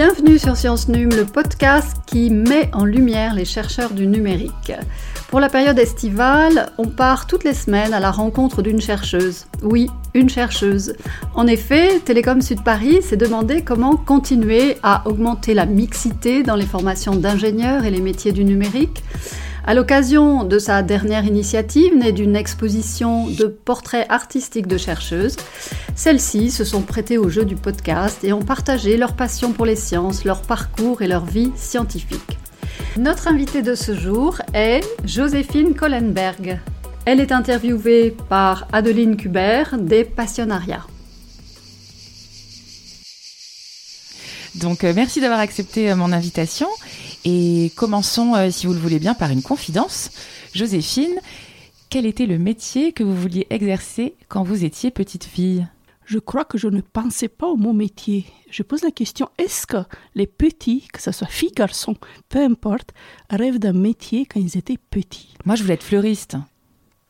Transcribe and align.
Bienvenue 0.00 0.38
sur 0.38 0.56
Science 0.56 0.86
Num, 0.86 1.10
le 1.10 1.24
podcast 1.24 1.96
qui 2.06 2.30
met 2.30 2.70
en 2.72 2.84
lumière 2.84 3.34
les 3.34 3.44
chercheurs 3.44 3.90
du 3.90 4.06
numérique. 4.06 4.70
Pour 5.26 5.40
la 5.40 5.48
période 5.48 5.76
estivale, 5.76 6.70
on 6.78 6.84
part 6.84 7.26
toutes 7.26 7.42
les 7.42 7.52
semaines 7.52 7.92
à 7.92 7.98
la 7.98 8.12
rencontre 8.12 8.62
d'une 8.62 8.80
chercheuse. 8.80 9.46
Oui, 9.60 9.90
une 10.14 10.28
chercheuse. 10.28 10.94
En 11.34 11.48
effet, 11.48 11.98
Télécom 11.98 12.42
Sud 12.42 12.62
Paris 12.62 13.02
s'est 13.02 13.16
demandé 13.16 13.62
comment 13.62 13.96
continuer 13.96 14.76
à 14.84 15.02
augmenter 15.04 15.52
la 15.52 15.66
mixité 15.66 16.44
dans 16.44 16.54
les 16.54 16.64
formations 16.64 17.16
d'ingénieurs 17.16 17.84
et 17.84 17.90
les 17.90 18.00
métiers 18.00 18.30
du 18.30 18.44
numérique. 18.44 19.02
À 19.68 19.74
l'occasion 19.74 20.44
de 20.44 20.58
sa 20.58 20.80
dernière 20.82 21.26
initiative, 21.26 21.94
née 21.94 22.12
d'une 22.12 22.36
exposition 22.36 23.26
de 23.26 23.44
portraits 23.44 24.06
artistiques 24.08 24.66
de 24.66 24.78
chercheuses, 24.78 25.36
celles-ci 25.94 26.50
se 26.50 26.64
sont 26.64 26.80
prêtées 26.80 27.18
au 27.18 27.28
jeu 27.28 27.44
du 27.44 27.54
podcast 27.54 28.24
et 28.24 28.32
ont 28.32 28.40
partagé 28.40 28.96
leur 28.96 29.12
passion 29.12 29.52
pour 29.52 29.66
les 29.66 29.76
sciences, 29.76 30.24
leur 30.24 30.40
parcours 30.40 31.02
et 31.02 31.06
leur 31.06 31.26
vie 31.26 31.52
scientifique. 31.54 32.38
Notre 32.96 33.28
invitée 33.28 33.60
de 33.60 33.74
ce 33.74 33.94
jour 33.94 34.40
est 34.54 34.80
Joséphine 35.04 35.74
Kollenberg. 35.74 36.60
Elle 37.04 37.20
est 37.20 37.30
interviewée 37.30 38.16
par 38.30 38.68
Adeline 38.72 39.18
Kubert 39.18 39.76
des 39.76 40.04
Passionnariats. 40.04 40.86
Donc 44.54 44.82
euh, 44.84 44.92
merci 44.94 45.20
d'avoir 45.20 45.40
accepté 45.40 45.90
euh, 45.90 45.96
mon 45.96 46.12
invitation 46.12 46.68
et 47.24 47.72
commençons, 47.76 48.34
euh, 48.34 48.50
si 48.50 48.66
vous 48.66 48.72
le 48.72 48.78
voulez 48.78 48.98
bien, 48.98 49.14
par 49.14 49.30
une 49.30 49.42
confidence. 49.42 50.10
Joséphine, 50.54 51.20
quel 51.90 52.06
était 52.06 52.26
le 52.26 52.38
métier 52.38 52.92
que 52.92 53.02
vous 53.02 53.14
vouliez 53.14 53.46
exercer 53.50 54.14
quand 54.28 54.42
vous 54.42 54.64
étiez 54.64 54.90
petite 54.90 55.24
fille? 55.24 55.66
Je 56.04 56.18
crois 56.18 56.44
que 56.46 56.56
je 56.56 56.68
ne 56.68 56.80
pensais 56.80 57.28
pas 57.28 57.46
au 57.46 57.56
mot 57.56 57.74
métier. 57.74 58.24
Je 58.50 58.62
pose 58.62 58.82
la 58.82 58.90
question, 58.90 59.28
est-ce 59.36 59.66
que 59.66 59.76
les 60.14 60.26
petits, 60.26 60.88
que 60.90 61.02
ce 61.02 61.12
soit 61.12 61.26
filles, 61.26 61.52
garçons, 61.54 61.96
peu 62.30 62.42
importe, 62.42 62.94
rêvent 63.28 63.58
d'un 63.58 63.74
métier 63.74 64.24
quand 64.24 64.40
ils 64.40 64.56
étaient 64.56 64.78
petits? 64.78 65.34
Moi, 65.44 65.54
je 65.54 65.62
voulais 65.62 65.74
être 65.74 65.82
fleuriste. 65.82 66.36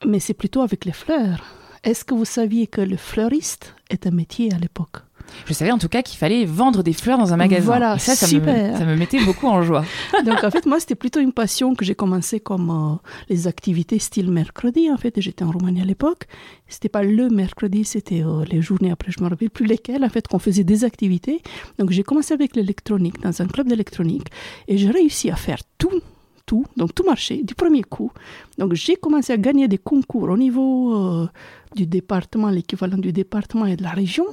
Mais 0.04 0.18
c'est 0.18 0.34
plutôt 0.34 0.62
avec 0.62 0.84
les 0.84 0.92
fleurs. 0.92 1.44
Est-ce 1.84 2.04
que 2.04 2.14
vous 2.14 2.24
saviez 2.24 2.66
que 2.66 2.80
le 2.80 2.96
fleuriste 2.96 3.74
est 3.88 4.06
un 4.06 4.10
métier 4.10 4.52
à 4.52 4.58
l'époque? 4.58 5.02
Je 5.46 5.52
savais 5.52 5.70
en 5.70 5.78
tout 5.78 5.88
cas 5.88 6.02
qu'il 6.02 6.18
fallait 6.18 6.44
vendre 6.44 6.82
des 6.82 6.92
fleurs 6.92 7.18
dans 7.18 7.32
un 7.32 7.36
magasin. 7.36 7.64
Voilà, 7.64 7.98
ça, 7.98 8.14
ça 8.14 8.26
super. 8.26 8.72
Me, 8.72 8.78
ça 8.78 8.84
me 8.84 8.96
mettait 8.96 9.24
beaucoup 9.24 9.46
en 9.46 9.62
joie. 9.62 9.84
Donc 10.24 10.42
en 10.44 10.50
fait, 10.50 10.66
moi, 10.66 10.80
c'était 10.80 10.94
plutôt 10.94 11.20
une 11.20 11.32
passion 11.32 11.74
que 11.74 11.84
j'ai 11.84 11.94
commencé 11.94 12.40
comme 12.40 12.70
euh, 12.70 13.08
les 13.28 13.46
activités 13.46 13.98
style 13.98 14.30
mercredi. 14.30 14.90
En 14.90 14.96
fait, 14.96 15.20
j'étais 15.20 15.44
en 15.44 15.50
Roumanie 15.50 15.82
à 15.82 15.84
l'époque. 15.84 16.26
C'était 16.68 16.88
pas 16.88 17.02
le 17.02 17.28
mercredi, 17.28 17.84
c'était 17.84 18.22
euh, 18.22 18.44
les 18.50 18.60
journées 18.60 18.90
après, 18.90 19.10
je 19.10 19.22
me 19.22 19.28
rappelle 19.28 19.50
plus 19.50 19.66
lesquelles, 19.66 20.04
en 20.04 20.08
fait, 20.08 20.28
qu'on 20.28 20.38
faisait 20.38 20.64
des 20.64 20.84
activités. 20.84 21.42
Donc 21.78 21.90
j'ai 21.90 22.02
commencé 22.02 22.34
avec 22.34 22.56
l'électronique, 22.56 23.20
dans 23.22 23.40
un 23.40 23.46
club 23.46 23.68
d'électronique. 23.68 24.28
Et 24.68 24.76
j'ai 24.78 24.90
réussi 24.90 25.30
à 25.30 25.36
faire 25.36 25.60
tout 25.78 26.00
tout, 26.48 26.64
donc 26.76 26.94
tout 26.94 27.04
marchait 27.04 27.42
du 27.44 27.54
premier 27.54 27.82
coup. 27.82 28.10
Donc 28.56 28.72
j'ai 28.72 28.96
commencé 28.96 29.32
à 29.32 29.36
gagner 29.36 29.68
des 29.68 29.76
concours 29.76 30.30
au 30.30 30.36
niveau 30.36 30.94
euh, 30.96 31.28
du 31.76 31.86
département, 31.86 32.48
l'équivalent 32.48 32.96
du 32.96 33.12
département 33.12 33.66
et 33.66 33.76
de 33.76 33.82
la 33.82 33.90
région. 33.90 34.24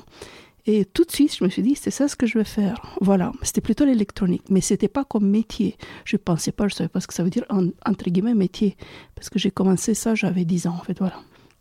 Et 0.68 0.86
tout 0.86 1.04
de 1.04 1.12
suite, 1.12 1.36
je 1.38 1.44
me 1.44 1.50
suis 1.50 1.62
dit, 1.62 1.76
c'est 1.76 1.92
ça 1.92 2.08
ce 2.08 2.16
que 2.16 2.26
je 2.26 2.40
vais 2.40 2.44
faire. 2.44 2.82
Voilà, 3.00 3.32
c'était 3.44 3.62
plutôt 3.62 3.86
l'électronique, 3.86 4.44
mais 4.50 4.62
c'était 4.62 4.88
pas 4.88 5.04
comme 5.04 5.30
métier. 5.30 5.78
Je 6.06 6.18
pensais 6.18 6.52
pas, 6.52 6.68
je 6.68 6.74
savais 6.74 6.88
pas 6.88 7.00
ce 7.02 7.08
que 7.08 7.14
ça 7.14 7.24
veut 7.24 7.30
dire, 7.30 7.46
entre 7.86 8.10
guillemets, 8.10 8.34
métier. 8.34 8.76
Parce 9.14 9.30
que 9.30 9.38
j'ai 9.38 9.52
commencé 9.52 9.94
ça, 9.94 10.16
j'avais 10.16 10.44
10 10.44 10.68
ans, 10.68 10.78
en 10.80 10.84
fait, 10.84 10.98
voilà. 10.98 11.16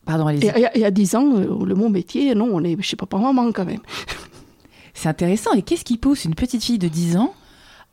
Pardon, 0.07 0.27
allez-y. 0.27 0.47
Et 0.47 0.69
il 0.75 0.81
y 0.81 0.85
a 0.85 0.91
10 0.91 1.17
ans, 1.17 1.37
euh, 1.37 1.65
le 1.65 1.75
mot 1.75 1.89
métier, 1.89 2.35
non, 2.35 2.49
on 2.53 2.63
est 2.65 2.81
chez 2.83 2.97
papa-maman 2.97 3.53
quand 3.53 3.65
même. 3.67 3.81
C'est 4.95 5.09
intéressant. 5.09 5.53
Et 5.53 5.63
qu'est-ce 5.63 5.85
qui 5.85 5.99
pousse 5.99 6.25
une 6.25 6.35
petite 6.35 6.65
fille 6.65 6.79
de 6.79 6.89
10 6.89 7.17
ans 7.17 7.35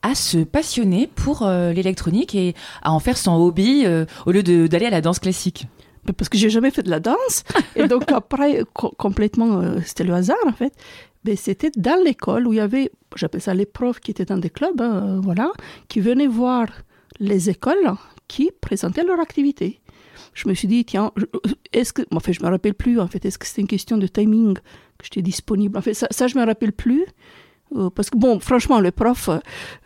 à 0.01 0.15
se 0.15 0.39
passionner 0.39 1.07
pour 1.07 1.43
euh, 1.43 1.73
l'électronique 1.73 2.35
et 2.35 2.55
à 2.81 2.91
en 2.91 2.99
faire 2.99 3.17
son 3.17 3.33
hobby 3.33 3.83
euh, 3.85 4.05
au 4.25 4.31
lieu 4.31 4.43
d'aller 4.43 4.85
à 4.85 4.89
la 4.89 5.01
danse 5.01 5.19
classique? 5.19 5.67
Parce 6.17 6.29
que 6.29 6.37
j'ai 6.37 6.49
jamais 6.49 6.71
fait 6.71 6.83
de 6.83 6.89
la 6.89 6.99
danse. 6.99 7.43
Et 7.75 7.87
donc 7.87 8.11
après, 8.11 8.63
complètement, 8.73 9.61
euh, 9.61 9.79
c'était 9.85 10.03
le 10.03 10.13
hasard 10.13 10.37
en 10.45 10.53
fait. 10.53 10.73
Mais 11.23 11.35
c'était 11.35 11.71
dans 11.75 12.01
l'école 12.03 12.47
où 12.47 12.53
il 12.53 12.57
y 12.57 12.59
avait, 12.59 12.91
j'appelle 13.15 13.41
ça 13.41 13.53
les 13.53 13.67
profs 13.67 13.99
qui 13.99 14.11
étaient 14.11 14.25
dans 14.25 14.37
des 14.37 14.49
clubs, 14.49 14.81
hein, 14.81 15.19
voilà, 15.23 15.51
qui 15.87 15.99
venaient 15.99 16.27
voir 16.27 16.67
les 17.19 17.49
écoles 17.49 17.93
qui 18.27 18.49
présentaient 18.61 19.03
leur 19.03 19.19
activité. 19.19 19.81
Je 20.33 20.47
me 20.47 20.53
suis 20.53 20.67
dit, 20.67 20.85
tiens, 20.85 21.11
est-ce 21.73 21.93
que, 21.93 22.01
en 22.11 22.19
fait, 22.19 22.33
je 22.33 22.41
me 22.41 22.49
rappelle 22.49 22.73
plus, 22.73 22.99
en 22.99 23.07
fait, 23.07 23.23
est-ce 23.25 23.37
que 23.37 23.45
c'était 23.45 23.61
une 23.61 23.67
question 23.67 23.97
de 23.97 24.07
timing 24.07 24.55
que 24.55 25.03
j'étais 25.03 25.21
disponible? 25.21 25.77
En 25.77 25.81
fait, 25.81 25.93
ça, 25.93 26.07
ça 26.09 26.27
je 26.27 26.37
me 26.37 26.45
rappelle 26.45 26.71
plus. 26.71 27.05
Euh, 27.75 27.89
parce 27.89 28.09
que 28.09 28.17
bon, 28.17 28.39
franchement, 28.39 28.79
le 28.79 28.91
prof, 28.91 29.29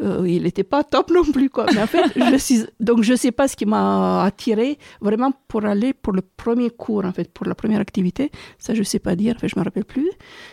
euh, 0.01 0.25
il 0.27 0.43
n'était 0.43 0.63
pas 0.63 0.83
top 0.83 1.11
non 1.13 1.23
plus, 1.31 1.49
quoi. 1.49 1.65
Mais 1.73 1.81
en 1.81 1.87
fait, 1.87 2.03
je 2.15 2.37
suis, 2.37 2.63
donc 2.79 3.03
je 3.03 3.15
sais 3.15 3.31
pas 3.31 3.47
ce 3.47 3.55
qui 3.55 3.65
m'a 3.65 4.23
attiré 4.23 4.77
vraiment 5.01 5.31
pour 5.47 5.65
aller 5.65 5.93
pour 5.93 6.13
le 6.13 6.21
premier 6.21 6.69
cours, 6.69 7.05
en 7.05 7.11
fait, 7.11 7.31
pour 7.31 7.45
la 7.45 7.55
première 7.55 7.79
activité. 7.79 8.31
Ça, 8.57 8.73
je 8.73 8.83
sais 8.83 8.99
pas 8.99 9.15
dire, 9.15 9.35
en 9.35 9.39
fait, 9.39 9.49
je 9.49 9.59
me 9.59 9.63
rappelle 9.63 9.85
plus. 9.85 10.09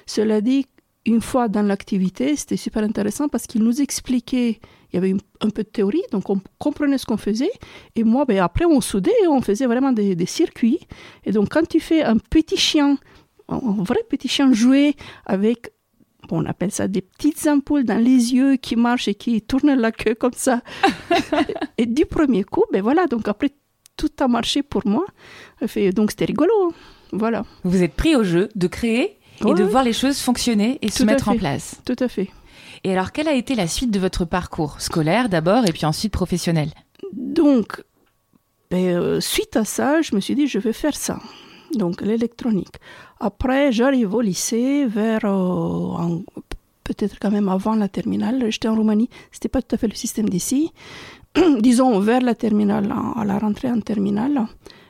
Cela 0.06 0.40
dit, 0.40 0.66
une 1.04 1.20
fois 1.20 1.48
dans 1.48 1.62
l'activité, 1.62 2.36
c'était 2.36 2.56
super 2.56 2.84
intéressant 2.84 3.28
parce 3.28 3.46
qu'il 3.46 3.62
nous 3.62 3.80
expliquait, 3.80 4.60
il 4.92 4.94
y 4.94 4.96
avait 4.98 5.14
un 5.40 5.50
peu 5.50 5.62
de 5.64 5.68
théorie, 5.68 6.02
donc 6.12 6.30
on 6.30 6.40
comprenait 6.58 6.98
ce 6.98 7.06
qu'on 7.06 7.16
faisait. 7.16 7.50
Et 7.96 8.04
moi, 8.04 8.24
ben, 8.24 8.38
après, 8.38 8.66
on 8.66 8.80
soudait, 8.80 9.10
on 9.28 9.40
faisait 9.40 9.66
vraiment 9.66 9.92
des, 9.92 10.14
des 10.14 10.26
circuits. 10.26 10.80
Et 11.24 11.32
donc, 11.32 11.48
quand 11.48 11.66
tu 11.66 11.80
fais 11.80 12.02
un 12.02 12.18
petit 12.18 12.56
chien, 12.56 12.98
un 13.48 13.82
vrai 13.82 14.00
petit 14.08 14.28
chien 14.28 14.52
joué 14.52 14.94
avec 15.26 15.70
on 16.30 16.44
appelle 16.46 16.70
ça 16.70 16.88
des 16.88 17.02
petites 17.02 17.46
ampoules 17.46 17.84
dans 17.84 17.98
les 17.98 18.34
yeux 18.34 18.56
qui 18.56 18.76
marchent 18.76 19.08
et 19.08 19.14
qui 19.14 19.42
tournent 19.42 19.74
la 19.74 19.92
queue 19.92 20.14
comme 20.14 20.32
ça. 20.34 20.62
et 21.78 21.86
du 21.86 22.06
premier 22.06 22.44
coup, 22.44 22.64
ben 22.72 22.82
voilà, 22.82 23.06
donc 23.06 23.28
après, 23.28 23.50
tout 23.96 24.10
a 24.20 24.28
marché 24.28 24.62
pour 24.62 24.82
moi. 24.86 25.04
Donc 25.94 26.10
c'était 26.10 26.24
rigolo. 26.24 26.72
Voilà. 27.12 27.44
Vous 27.64 27.82
êtes 27.82 27.94
pris 27.94 28.16
au 28.16 28.24
jeu 28.24 28.48
de 28.54 28.66
créer 28.66 29.18
et 29.46 29.54
de 29.54 29.64
voir 29.64 29.84
les 29.84 29.92
choses 29.92 30.18
fonctionner 30.20 30.78
et 30.82 30.90
se 30.90 31.04
mettre 31.04 31.28
en 31.28 31.36
place. 31.36 31.80
Tout 31.84 31.96
à 31.98 32.08
fait. 32.08 32.28
Et 32.84 32.92
alors, 32.92 33.12
quelle 33.12 33.28
a 33.28 33.34
été 33.34 33.54
la 33.54 33.68
suite 33.68 33.90
de 33.90 33.98
votre 33.98 34.24
parcours 34.24 34.80
Scolaire 34.80 35.28
d'abord 35.28 35.66
et 35.66 35.72
puis 35.72 35.86
ensuite 35.86 36.12
professionnel? 36.12 36.70
Donc, 37.12 37.82
ben, 38.70 38.96
euh, 38.96 39.20
suite 39.20 39.56
à 39.56 39.64
ça, 39.64 40.02
je 40.02 40.14
me 40.14 40.20
suis 40.20 40.34
dit, 40.34 40.46
je 40.46 40.58
vais 40.58 40.72
faire 40.72 40.96
ça. 40.96 41.20
Donc, 41.76 42.02
l'électronique. 42.02 42.76
Après, 43.20 43.72
j'arrive 43.72 44.14
au 44.14 44.20
lycée 44.20 44.86
vers 44.86 45.24
euh, 45.24 46.18
peut-être 46.84 47.18
quand 47.20 47.30
même 47.30 47.48
avant 47.48 47.74
la 47.74 47.88
terminale. 47.88 48.50
J'étais 48.50 48.68
en 48.68 48.74
Roumanie, 48.74 49.08
c'était 49.30 49.48
pas 49.48 49.62
tout 49.62 49.74
à 49.74 49.78
fait 49.78 49.88
le 49.88 49.94
système 49.94 50.28
d'ici. 50.28 50.72
Disons 51.60 51.98
vers 52.00 52.20
la 52.20 52.34
terminale, 52.34 52.92
à 53.16 53.24
la 53.24 53.38
rentrée 53.38 53.70
en 53.70 53.80
terminale. 53.80 54.46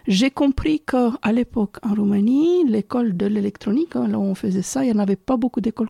J'ai 0.09 0.33
compris 0.33 0.81
qu'à 0.81 1.33
l'époque, 1.33 1.77
en 1.83 1.95
Roumanie, 1.95 2.65
l'école 2.67 3.17
de 3.17 3.27
l'électronique, 3.27 3.95
hein, 3.95 4.09
là 4.09 4.19
où 4.19 4.23
on 4.23 4.35
faisait 4.35 4.63
ça, 4.63 4.85
il 4.85 4.91
n'y 4.91 4.97
en 4.97 4.99
avait 4.99 5.15
pas 5.15 5.37
beaucoup 5.37 5.61
d'écoles 5.61 5.89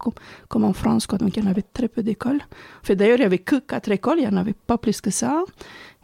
comme, 0.49 0.65
en 0.65 0.75
France, 0.75 1.07
donc 1.07 1.35
il 1.35 1.43
y 1.43 1.47
en 1.47 1.51
avait 1.51 1.63
très 1.63 1.89
peu 1.89 2.03
d'écoles. 2.03 2.41
En 2.83 2.87
fait, 2.87 2.95
d'ailleurs, 2.95 3.17
il 3.17 3.21
n'y 3.21 3.27
avait 3.27 3.39
que 3.39 3.57
quatre 3.57 3.91
écoles, 3.91 4.19
il 4.19 4.29
n'y 4.29 4.35
en 4.35 4.37
avait 4.37 4.53
pas 4.53 4.77
plus 4.77 5.01
que 5.01 5.11
ça. 5.11 5.43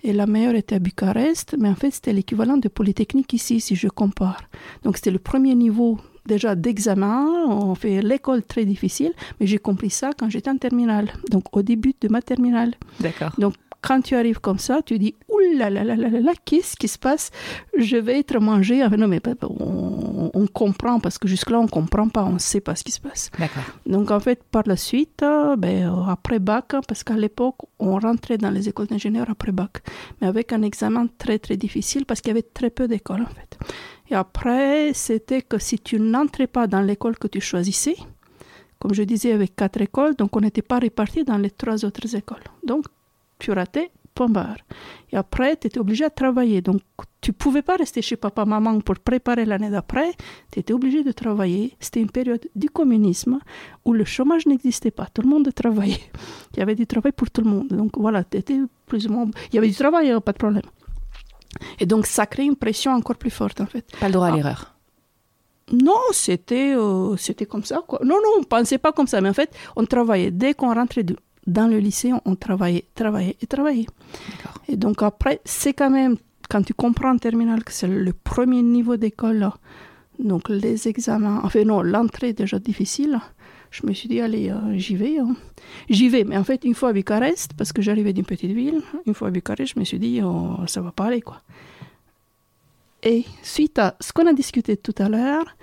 Et 0.05 0.13
la 0.13 0.27
meilleure 0.27 0.55
était 0.55 0.77
à 0.77 0.79
Bucarest, 0.79 1.57
mais 1.59 1.69
en 1.69 1.75
fait, 1.75 1.91
c'était 1.91 2.13
l'équivalent 2.13 2.57
de 2.57 2.69
Polytechnique 2.69 3.33
ici, 3.33 3.61
si 3.61 3.75
je 3.75 3.89
compare. 3.89 4.43
Donc, 4.85 4.97
c'était 4.97 5.11
le 5.11 5.19
premier 5.19 5.55
niveau 5.55 5.99
déjà 6.29 6.55
d'examen, 6.55 7.27
on 7.49 7.75
fait 7.75 8.03
l'école 8.03 8.43
très 8.43 8.65
difficile, 8.65 9.13
mais 9.41 9.47
j'ai 9.47 9.59
compris 9.59 9.91
ça 9.91 10.11
quand 10.17 10.29
j'étais 10.29 10.51
en 10.51 10.59
terminale, 10.59 11.11
donc 11.31 11.57
au 11.57 11.63
début 11.63 11.95
de 12.01 12.09
ma 12.09 12.23
terminale. 12.23 12.75
D'accord. 13.01 13.33
Donc 13.39 13.55
quand 13.81 14.01
tu 14.01 14.15
arrives 14.17 14.41
comme 14.41 14.59
ça, 14.59 14.83
tu 14.83 14.99
dis 14.99 15.15
oulala, 15.29 15.71
là 15.71 15.85
là 15.85 15.97
là 15.97 16.09
là, 16.09 16.21
là 16.21 16.33
qu'est-ce 16.45 16.77
qui 16.77 16.89
se 16.89 16.99
passe? 16.99 17.31
Je 17.77 17.97
vais 17.97 18.19
être 18.19 18.39
mangé. 18.41 18.87
non, 18.97 19.09
mais 19.09 19.21
on, 19.43 20.31
on 20.35 20.47
comprend 20.47 21.01
parce 21.01 21.19
que 21.19 21.29
jusque-là, 21.29 21.61
on 21.61 21.69
comprend 21.69 22.09
pas, 22.09 22.25
on 22.25 22.33
ne 22.35 22.39
sait 22.39 22.61
pas 22.61 22.75
ce 22.75 22.85
qui 22.85 22.93
se 22.93 23.01
passe. 23.01 23.31
Donc 23.87 24.11
en 24.11 24.21
fait, 24.21 24.43
par 24.45 24.65
la 24.67 24.77
suite, 24.77 25.25
ben, 25.59 26.05
après 26.09 26.39
bac, 26.39 26.75
parce 26.87 27.05
qu'à 27.05 27.15
l'époque, 27.15 27.57
on 27.79 27.99
rentrait 27.99 28.39
dans 28.39 28.51
les 28.51 28.69
écoles 28.69 28.87
d'ingénieurs 28.87 29.31
après 29.31 29.53
bac, 29.53 29.83
mais 30.21 30.27
avec 30.27 30.53
un 30.53 30.63
examen 30.63 31.07
très 31.19 31.39
très 31.39 31.57
difficile 31.57 32.05
parce 32.07 32.21
qu'il 32.21 32.31
y 32.31 32.33
avait 32.33 32.43
très 32.43 32.71
peu 32.71 32.89
d'écoles 32.89 33.23
en 33.23 33.35
fait. 33.35 33.59
Et 34.11 34.15
après, 34.15 34.93
c'était 34.95 35.43
que 35.43 35.59
si 35.59 35.79
tu 35.79 36.01
n'entrais 36.01 36.47
pas 36.47 36.67
dans 36.67 36.81
l'école 36.81 37.19
que 37.19 37.29
tu 37.29 37.41
choisissais, 37.41 37.97
comme 38.79 38.95
je 38.95 39.03
disais, 39.03 39.33
avec 39.33 39.57
quatre 39.57 39.81
écoles, 39.81 40.15
donc 40.15 40.37
on 40.37 40.41
n'était 40.41 40.63
pas 40.63 40.79
répartis 40.79 41.25
dans 41.25 41.37
les 41.37 41.51
trois 41.51 41.85
autres 41.85 42.15
écoles. 42.15 42.45
Donc, 42.65 42.85
tu 43.39 43.53
ratais, 43.53 43.91
point 44.15 44.29
barre. 44.29 44.57
Et 45.13 45.17
après, 45.17 45.57
tu 45.57 45.67
étais 45.69 45.79
obligé 45.79 46.05
à 46.05 46.11
travailler. 46.11 46.61
Donc, 46.61 46.81
tu 47.21 47.33
pouvais 47.33 47.63
pas 47.63 47.77
rester 47.77 48.03
chez 48.03 48.17
papa, 48.17 48.45
maman 48.45 48.81
pour 48.81 48.99
préparer 48.99 49.45
l'année 49.45 49.71
d'après. 49.71 50.11
Tu 50.51 50.61
étais 50.61 50.73
obligé 50.73 51.05
de 51.05 51.13
travailler. 51.13 51.77
C'était 51.81 52.01
une 52.01 52.11
période 52.11 52.45
du 52.55 52.69
communisme 52.69 53.39
où 53.85 53.93
le 53.93 54.05
chômage 54.05 54.47
n'existait 54.47 54.91
pas. 54.91 55.07
Tout 55.07 55.23
le 55.23 55.29
monde 55.29 55.49
travaillait. 55.55 56.11
Il 56.55 56.59
y 56.59 56.63
avait 56.63 56.75
du 56.75 56.87
travail 56.87 57.13
pour 57.13 57.31
tout 57.31 57.43
le 57.43 57.51
monde. 57.51 57.69
Donc, 57.69 57.93
voilà, 57.97 58.25
tu 58.25 58.39
étais 58.39 58.59
plus 58.87 59.07
ou 59.07 59.13
moins. 59.13 59.31
Il 59.51 59.55
y 59.55 59.59
avait 59.59 59.69
du 59.69 59.77
travail, 59.77 60.11
hein, 60.11 60.21
pas 60.21 60.33
de 60.33 60.39
problème. 60.39 60.69
Et 61.79 61.87
donc, 61.87 62.07
ça 62.07 62.27
crée 62.27 62.45
une 62.45 62.57
pression 62.57 62.93
encore 62.93 63.17
plus 63.17 63.31
forte, 63.31 63.61
en 63.61 63.67
fait. 63.67 63.85
Pas 64.01 64.09
le 64.09 64.13
droit 64.13 64.27
à 64.29 64.33
ah. 64.33 64.37
l'erreur. 64.37 64.75
Non, 65.71 66.01
c'était 66.13 66.75
euh, 66.75 67.17
c'était 67.17 67.45
comme 67.45 67.65
ça. 67.65 67.83
Quoi. 67.87 68.01
Non, 68.03 68.17
non, 68.17 68.31
on 68.37 68.41
ne 68.41 68.45
pensait 68.45 68.79
pas 68.79 68.93
comme 68.93 69.07
ça. 69.07 69.21
Mais 69.21 69.29
en 69.29 69.35
fait, 69.35 69.55
on 69.77 69.85
travaillait. 69.85 70.31
Dès 70.31 70.55
qu'on 70.55 70.73
rentrait 70.73 71.05
dans 71.49 71.67
le 71.67 71.79
lycée, 71.79 72.13
on 72.25 72.37
travaillait, 72.37 72.85
travaillait 72.95 73.37
et 73.41 73.47
travaillait. 73.47 73.87
Et 74.69 74.77
donc 74.77 75.03
après, 75.03 75.41
c'est 75.45 75.73
quand 75.73 75.91
même, 75.91 76.17
quand 76.49 76.63
tu 76.63 76.75
comprends 76.75 77.13
en 77.13 77.19
terminale 77.19 77.65
que 77.65 77.73
c'est 77.73 77.89
le 77.89 78.13
premier 78.13 78.63
niveau 78.63 78.97
d'école, 78.97 79.51
donc 80.19 80.49
les 80.51 80.89
examens, 80.89 81.41
enfin 81.43 81.65
non, 81.65 81.81
l'entrée 81.83 82.33
déjà 82.35 82.59
difficile, 82.59 83.19
je 83.71 83.87
me 83.87 83.93
suis 83.93 84.09
dit, 84.09 84.21
allez, 84.21 84.51
euh, 84.51 84.79
j'y 84.79 84.97
vais. 84.97 85.19
hein. 85.19 85.37
J'y 85.91 86.09
vais, 86.09 86.25
mais 86.25 86.37
en 86.37 86.45
fait, 86.45 86.65
une 86.65 86.75
fois 86.75 86.91
à 86.91 86.93
Bucarest, 86.93 87.53
parce 87.55 87.73
que 87.73 87.83
j'arrivais 87.83 88.13
d'une 88.13 88.25
petite 88.25 88.53
ville, 88.53 88.81
une 89.07 89.15
fois 89.15 89.29
à 89.29 89.31
Bucarest, 89.31 89.75
je 89.75 89.81
me 89.81 89.85
suis 89.85 89.99
dit, 89.99 90.21
oh, 90.23 90.57
ça 90.67 90.81
va 90.81 90.91
pas 90.93 91.07
aller, 91.07 91.21
quoi. 91.21 91.43
Et 93.03 93.25
suite 93.43 93.79
à 93.79 93.97
ce 94.01 94.13
qu'on 94.13 94.27
a 94.27 94.33
discuté 94.33 94.77
tout 94.77 94.95
à 94.99 95.09
l'heure, 95.09 95.57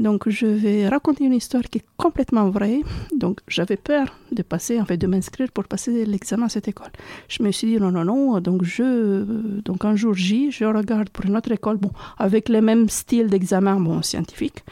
donc 0.00 0.30
je 0.30 0.46
vais 0.46 0.88
raconter 0.88 1.24
une 1.24 1.34
histoire 1.34 1.62
qui 1.62 1.78
est 1.78 1.84
complètement 1.98 2.48
vraie. 2.48 2.80
Donc 3.14 3.40
j'avais 3.46 3.76
peur 3.76 4.06
de 4.32 4.42
passer, 4.42 4.80
en 4.80 4.86
fait, 4.86 4.96
de 4.96 5.06
m'inscrire 5.06 5.52
pour 5.52 5.64
passer 5.64 6.06
l'examen 6.06 6.46
à 6.46 6.48
cette 6.48 6.68
école. 6.68 6.90
Je 7.28 7.42
me 7.42 7.52
suis 7.52 7.66
dit 7.66 7.78
non, 7.78 7.92
non, 7.92 8.04
non. 8.04 8.40
Donc 8.40 8.64
je, 8.64 9.60
donc 9.60 9.84
un 9.84 9.94
jour 9.96 10.14
J, 10.14 10.50
je 10.50 10.64
regarde 10.64 11.10
pour 11.10 11.26
une 11.26 11.36
autre 11.36 11.52
école, 11.52 11.76
bon, 11.76 11.92
avec 12.18 12.48
le 12.48 12.62
même 12.62 12.88
style 12.88 13.26
d'examen, 13.26 13.78
bon, 13.78 14.00
scientifique. 14.00 14.64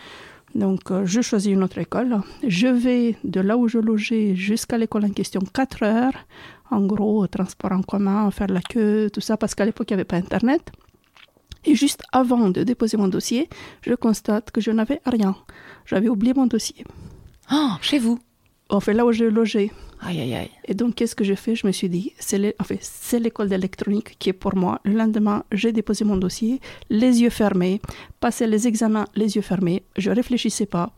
Donc 0.55 0.91
euh, 0.91 1.05
je 1.05 1.21
choisis 1.21 1.53
une 1.53 1.63
autre 1.63 1.77
école. 1.77 2.21
Je 2.47 2.69
vais 2.69 3.17
de 3.23 3.41
là 3.41 3.59
où 3.59 3.69
je 3.69 3.79
logeais 3.79 4.35
jusqu'à 4.35 4.79
l'école 4.79 5.05
en 5.05 5.11
question 5.11 5.43
4 5.53 5.83
heures. 5.83 6.19
En 6.71 6.81
gros, 6.81 7.27
transport 7.27 7.73
en 7.73 7.83
commun, 7.83 8.31
faire 8.31 8.49
la 8.49 8.63
queue, 8.63 9.11
tout 9.13 9.21
ça, 9.21 9.37
parce 9.37 9.55
qu'à 9.55 9.67
l'époque 9.67 9.91
il 9.91 9.95
n'y 9.95 10.01
avait 10.01 10.05
pas 10.05 10.17
Internet. 10.17 10.73
Et 11.65 11.75
juste 11.75 12.03
avant 12.13 12.49
de 12.51 12.63
déposer 12.63 12.97
mon 12.97 13.09
dossier, 13.09 13.49
je 13.83 13.95
constate 13.95 14.51
que 14.51 14.61
je 14.61 14.71
n'avais 14.71 15.01
rien. 15.05 15.37
J'avais 15.87 16.09
oublié 16.09 16.35
mon 16.35 16.47
dossier. 16.47 16.85
Oh, 17.53 17.71
chez 17.81 17.99
vous 17.99 18.19
Enfin, 18.71 18.93
là 18.93 19.07
où 19.07 19.13
je 19.13 19.25
logeais. 19.25 19.71
Aïe, 20.01 20.21
aïe, 20.21 20.35
aïe. 20.35 20.51
Et 20.67 20.75
donc, 20.75 20.95
qu'est-ce 20.95 21.15
que 21.17 21.25
j'ai 21.25 21.37
fait 21.37 21.55
Je 21.55 21.67
me 21.67 21.73
suis 21.73 21.89
dit, 21.89 22.13
c'est 22.19 22.55
enfin, 22.61 22.77
l'école 23.19 23.49
d'électronique 23.49 24.17
qui 24.19 24.29
est 24.29 24.35
pour 24.35 24.55
moi. 24.57 24.81
Le 24.85 24.93
lendemain, 24.93 25.43
j'ai 25.53 25.73
déposé 25.73 26.05
mon 26.05 26.17
dossier, 26.19 26.61
les 26.91 27.23
yeux 27.23 27.31
fermés, 27.31 27.81
passé 28.21 28.47
les 28.47 28.69
examens, 28.69 29.07
les 29.15 29.37
yeux 29.37 29.43
fermés. 29.43 29.85
Je 29.97 30.11
réfléchissais 30.11 30.67
pas. 30.67 30.93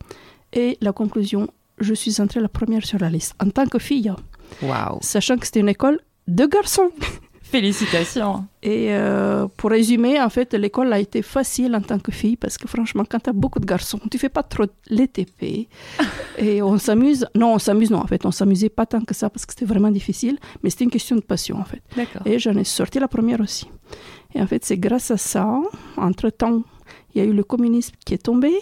Et 0.51 0.77
la 0.81 0.91
conclusion, 0.91 1.47
je 1.79 1.93
suis 1.93 2.19
entrée 2.21 2.41
la 2.41 2.49
première 2.49 2.85
sur 2.85 2.99
la 2.99 3.09
liste 3.09 3.35
en 3.41 3.49
tant 3.49 3.65
que 3.67 3.79
fille, 3.79 4.11
Waouh. 4.61 4.99
sachant 5.01 5.37
que 5.37 5.45
c'était 5.45 5.61
une 5.61 5.69
école 5.69 5.99
de 6.27 6.45
garçons. 6.45 6.91
Félicitations. 7.51 8.45
Et 8.63 8.87
euh, 8.91 9.47
pour 9.57 9.71
résumer, 9.71 10.21
en 10.21 10.29
fait, 10.29 10.53
l'école 10.53 10.93
a 10.93 10.99
été 10.99 11.21
facile 11.21 11.75
en 11.75 11.81
tant 11.81 11.99
que 11.99 12.11
fille 12.11 12.37
parce 12.37 12.57
que 12.57 12.65
franchement, 12.65 13.03
quand 13.07 13.19
tu 13.19 13.29
as 13.29 13.33
beaucoup 13.33 13.59
de 13.59 13.65
garçons, 13.65 13.99
tu 14.09 14.17
fais 14.17 14.29
pas 14.29 14.43
trop 14.43 14.67
les 14.87 15.09
TP. 15.09 15.67
et 16.37 16.61
on 16.61 16.77
s'amuse. 16.77 17.27
Non, 17.35 17.55
on 17.55 17.59
s'amuse, 17.59 17.91
non, 17.91 17.99
en 17.99 18.07
fait, 18.07 18.25
on 18.25 18.31
s'amusait 18.31 18.69
pas 18.69 18.85
tant 18.85 19.01
que 19.01 19.13
ça 19.13 19.29
parce 19.29 19.45
que 19.45 19.51
c'était 19.51 19.65
vraiment 19.65 19.91
difficile, 19.91 20.37
mais 20.63 20.69
c'était 20.69 20.85
une 20.85 20.91
question 20.91 21.17
de 21.17 21.21
passion, 21.21 21.57
en 21.57 21.65
fait. 21.65 21.81
D'accord. 21.97 22.21
Et 22.25 22.39
j'en 22.39 22.55
ai 22.55 22.63
sorti 22.63 22.99
la 22.99 23.09
première 23.09 23.41
aussi. 23.41 23.67
Et 24.33 24.41
en 24.41 24.47
fait, 24.47 24.63
c'est 24.63 24.77
grâce 24.77 25.11
à 25.11 25.17
ça, 25.17 25.45
entre-temps, 25.97 26.63
il 27.13 27.21
y 27.21 27.25
a 27.25 27.27
eu 27.27 27.33
le 27.33 27.43
communisme 27.43 27.95
qui 28.05 28.13
est 28.13 28.23
tombé. 28.23 28.53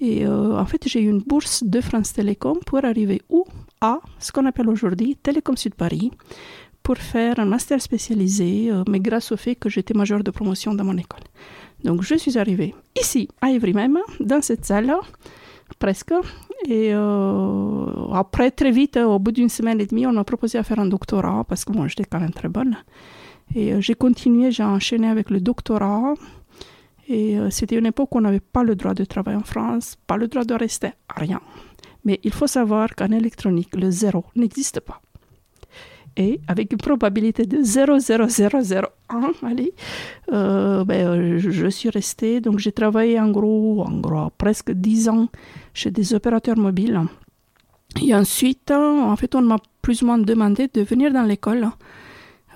Et 0.00 0.26
euh, 0.26 0.58
en 0.58 0.66
fait, 0.66 0.86
j'ai 0.88 1.00
eu 1.02 1.08
une 1.08 1.20
bourse 1.20 1.62
de 1.64 1.80
France 1.80 2.12
Télécom 2.12 2.58
pour 2.66 2.84
arriver 2.84 3.22
où? 3.28 3.44
À 3.82 4.00
ce 4.18 4.30
qu'on 4.30 4.44
appelle 4.44 4.68
aujourd'hui 4.68 5.16
Télécom 5.16 5.56
Sud 5.56 5.74
Paris, 5.74 6.10
pour 6.90 6.98
faire 6.98 7.38
un 7.38 7.44
master 7.44 7.80
spécialisé, 7.80 8.68
euh, 8.72 8.82
mais 8.90 8.98
grâce 8.98 9.30
au 9.30 9.36
fait 9.36 9.54
que 9.54 9.68
j'étais 9.68 9.94
majeure 9.94 10.24
de 10.24 10.32
promotion 10.32 10.74
dans 10.74 10.82
mon 10.82 10.96
école. 10.96 11.22
Donc, 11.84 12.02
je 12.02 12.16
suis 12.16 12.36
arrivée 12.36 12.74
ici, 13.00 13.28
à 13.40 13.52
Évry 13.52 13.74
même, 13.74 13.98
dans 14.18 14.42
cette 14.42 14.64
salle-là, 14.64 14.98
presque. 15.78 16.14
Et 16.68 16.88
euh, 16.92 18.12
après, 18.12 18.50
très 18.50 18.72
vite, 18.72 18.96
au 18.96 19.20
bout 19.20 19.30
d'une 19.30 19.48
semaine 19.48 19.80
et 19.80 19.86
demie, 19.86 20.04
on 20.04 20.12
m'a 20.12 20.24
proposé 20.24 20.58
à 20.58 20.64
faire 20.64 20.80
un 20.80 20.86
doctorat, 20.86 21.44
parce 21.44 21.64
que 21.64 21.72
moi, 21.72 21.86
j'étais 21.86 22.06
quand 22.10 22.18
même 22.18 22.32
très 22.32 22.48
bonne. 22.48 22.76
Et 23.54 23.72
euh, 23.72 23.80
j'ai 23.80 23.94
continué, 23.94 24.50
j'ai 24.50 24.64
enchaîné 24.64 25.06
avec 25.06 25.30
le 25.30 25.40
doctorat. 25.40 26.14
Et 27.06 27.38
euh, 27.38 27.50
c'était 27.50 27.76
une 27.76 27.86
époque 27.86 28.12
où 28.16 28.18
on 28.18 28.22
n'avait 28.22 28.40
pas 28.40 28.64
le 28.64 28.74
droit 28.74 28.94
de 28.94 29.04
travailler 29.04 29.38
en 29.38 29.44
France, 29.44 29.96
pas 30.08 30.16
le 30.16 30.26
droit 30.26 30.44
de 30.44 30.54
rester, 30.54 30.90
rien. 31.16 31.40
Mais 32.04 32.18
il 32.24 32.32
faut 32.32 32.48
savoir 32.48 32.96
qu'en 32.96 33.12
électronique, 33.12 33.76
le 33.76 33.92
zéro 33.92 34.24
n'existe 34.34 34.80
pas. 34.80 35.00
Et 36.16 36.40
avec 36.48 36.72
une 36.72 36.78
probabilité 36.78 37.46
de 37.46 37.58
0,0001, 37.58 38.84
allez, 39.42 39.72
euh, 40.32 40.84
ben, 40.84 41.38
je, 41.38 41.68
suis 41.68 41.88
restée. 41.90 42.40
Donc 42.40 42.58
j'ai 42.58 42.72
travaillé 42.72 43.18
en 43.20 43.30
gros, 43.30 43.82
en 43.82 43.98
gros, 43.98 44.30
presque 44.36 44.72
10 44.72 45.08
ans 45.08 45.28
chez 45.72 45.90
des 45.90 46.14
opérateurs 46.14 46.58
mobiles. 46.58 47.00
Et 48.02 48.14
ensuite, 48.14 48.70
en 48.70 49.14
fait, 49.16 49.34
on 49.34 49.42
m'a 49.42 49.58
plus 49.82 50.02
ou 50.02 50.06
moins 50.06 50.18
demandé 50.18 50.68
de 50.72 50.82
venir 50.82 51.12
dans 51.12 51.22
l'école 51.22 51.70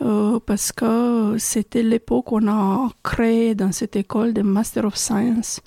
euh, 0.03 0.41
parce 0.45 0.73
que 0.73 1.37
c'était 1.39 1.83
l'époque 1.83 2.33
où 2.33 2.39
on 2.43 2.49
a 2.49 2.91
créé 3.03 3.55
dans 3.55 3.73
cette 3.73 3.97
école 3.97 4.33
des 4.33 4.43
Master 4.43 4.85
of 4.85 4.97
Science. 4.97 5.61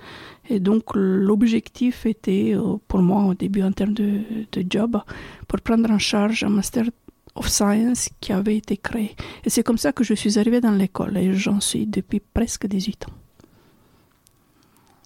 Et 0.50 0.60
donc 0.60 0.84
l'objectif 0.96 2.06
était 2.06 2.54
euh, 2.56 2.78
pour 2.88 3.02
moi 3.02 3.24
au 3.24 3.34
début 3.34 3.64
en 3.64 3.72
termes 3.72 3.94
de, 3.94 4.22
de 4.52 4.66
job 4.70 4.98
pour 5.48 5.62
prendre 5.62 5.92
en 5.92 6.00
charge 6.00 6.44
un 6.44 6.50
Master 6.50 6.86
of 7.38 7.48
Science 7.48 8.10
qui 8.20 8.34
avait 8.34 8.58
été 8.58 8.78
créé. 8.78 9.16
Et 9.46 9.50
c'est 9.50 9.64
comme 9.64 9.78
ça 9.78 9.92
que 9.92 10.04
je 10.04 10.14
suis 10.14 10.38
arrivée 10.40 10.62
dans 10.62 10.72
l'école 10.72 11.18
et 11.18 11.34
j'en 11.34 11.60
suis 11.60 11.86
depuis 11.88 12.20
presque 12.20 12.68
18 12.68 13.06
ans. 13.08 13.14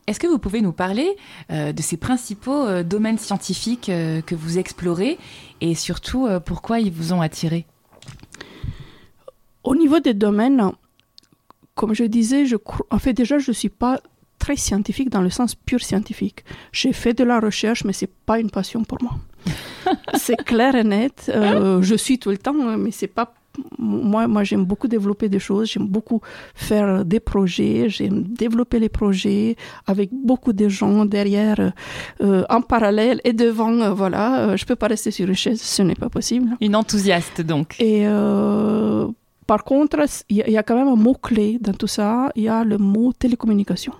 Est-ce 0.08 0.20
que 0.20 0.28
vous 0.28 0.40
pouvez 0.40 0.62
nous 0.62 0.74
parler 0.74 1.16
euh, 1.52 1.72
de 1.72 1.82
ces 1.82 1.96
principaux 1.96 2.66
euh, 2.66 2.84
domaines 2.84 3.20
scientifiques 3.20 3.88
euh, 3.90 4.22
que 4.22 4.36
vous 4.36 4.58
explorez 4.58 5.18
et 5.62 5.76
surtout 5.76 6.28
pourquoi 6.46 6.80
ils 6.80 6.92
vous 6.92 7.14
ont 7.14 7.22
attiré? 7.22 7.66
Au 9.64 9.76
niveau 9.76 10.00
des 10.00 10.16
domaines, 10.16 10.72
comme 11.76 11.94
je 11.94 12.04
disais, 12.04 12.46
je, 12.48 12.56
cro- 12.56 12.86
en 12.90 12.98
fait 12.98 13.14
déjà 13.14 13.38
je 13.38 13.52
ne 13.52 13.56
suis 13.56 13.70
pas 13.70 14.00
très 14.40 14.56
scientifique 14.56 15.12
dans 15.12 15.22
le 15.22 15.30
sens 15.30 15.54
pur 15.54 15.82
scientifique. 15.82 16.44
J'ai 16.72 16.94
fait 16.94 17.14
de 17.14 17.24
la 17.24 17.40
recherche, 17.40 17.84
mais 17.84 17.94
c'est 17.94 18.10
pas 18.26 18.40
une 18.40 18.50
passion 18.50 18.84
pour 18.84 18.98
moi. 19.04 19.20
c'est 20.16 20.38
clair 20.44 20.76
et 20.76 20.84
net. 20.84 21.32
Euh, 21.34 21.82
je 21.82 21.96
suis 21.96 22.18
tout 22.20 22.30
le 22.30 22.38
temps, 22.38 22.56
hein, 22.62 22.78
mais 22.78 22.92
c'est 22.92 23.08
pas 23.08 23.34
moi. 23.78 24.28
Moi, 24.28 24.44
j'aime 24.46 24.64
beaucoup 24.64 24.88
développer 24.88 25.28
des 25.28 25.40
choses. 25.40 25.70
J'aime 25.72 25.88
beaucoup 25.88 26.22
faire 26.56 27.04
des 27.04 27.20
projets. 27.20 27.90
J'aime 27.90 28.24
développer 28.24 28.80
les 28.80 28.88
projets 28.90 29.58
avec 29.88 30.10
beaucoup 30.14 30.54
de 30.54 30.70
gens 30.70 31.04
derrière, 31.06 31.74
euh, 32.22 32.44
en 32.50 32.62
parallèle 32.62 33.20
et 33.26 33.34
devant. 33.34 33.74
euh, 33.82 33.92
voilà, 33.92 34.24
Euh, 34.50 34.58
je 34.58 34.66
peux 34.66 34.78
pas 34.78 34.88
rester 34.88 35.12
sur 35.12 35.28
une 35.28 35.36
chaise, 35.36 35.62
ce 35.62 35.82
n'est 35.82 35.96
pas 35.96 36.10
possible. 36.10 36.50
Une 36.62 36.76
enthousiaste 36.78 37.42
donc. 37.42 37.76
Et 37.80 38.04
euh, 38.08 39.08
par 39.48 39.66
contre, 39.66 39.98
il 40.30 40.38
y, 40.38 40.42
a- 40.42 40.48
il 40.48 40.54
y 40.54 40.58
a 40.58 40.64
quand 40.64 40.76
même 40.76 40.88
un 40.88 40.96
mot-clé 40.96 41.58
dans 41.60 41.74
tout 41.74 41.88
ça, 41.88 42.32
il 42.38 42.44
y 42.44 42.48
a 42.50 42.64
le 42.64 42.78
mot 42.78 43.12
télécommunication. 43.12 43.92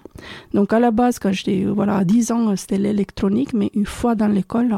Donc 0.54 0.72
à 0.72 0.80
la 0.80 0.92
base, 0.92 1.20
quand 1.20 1.34
j'étais 1.34 1.66
voilà, 1.66 1.98
à 1.98 2.04
10 2.06 2.32
ans, 2.32 2.56
c'était 2.56 2.78
l'électronique, 2.78 3.54
mais 3.54 3.70
une 3.74 3.86
fois 3.86 4.16
dans 4.16 4.28
l'école, 4.30 4.78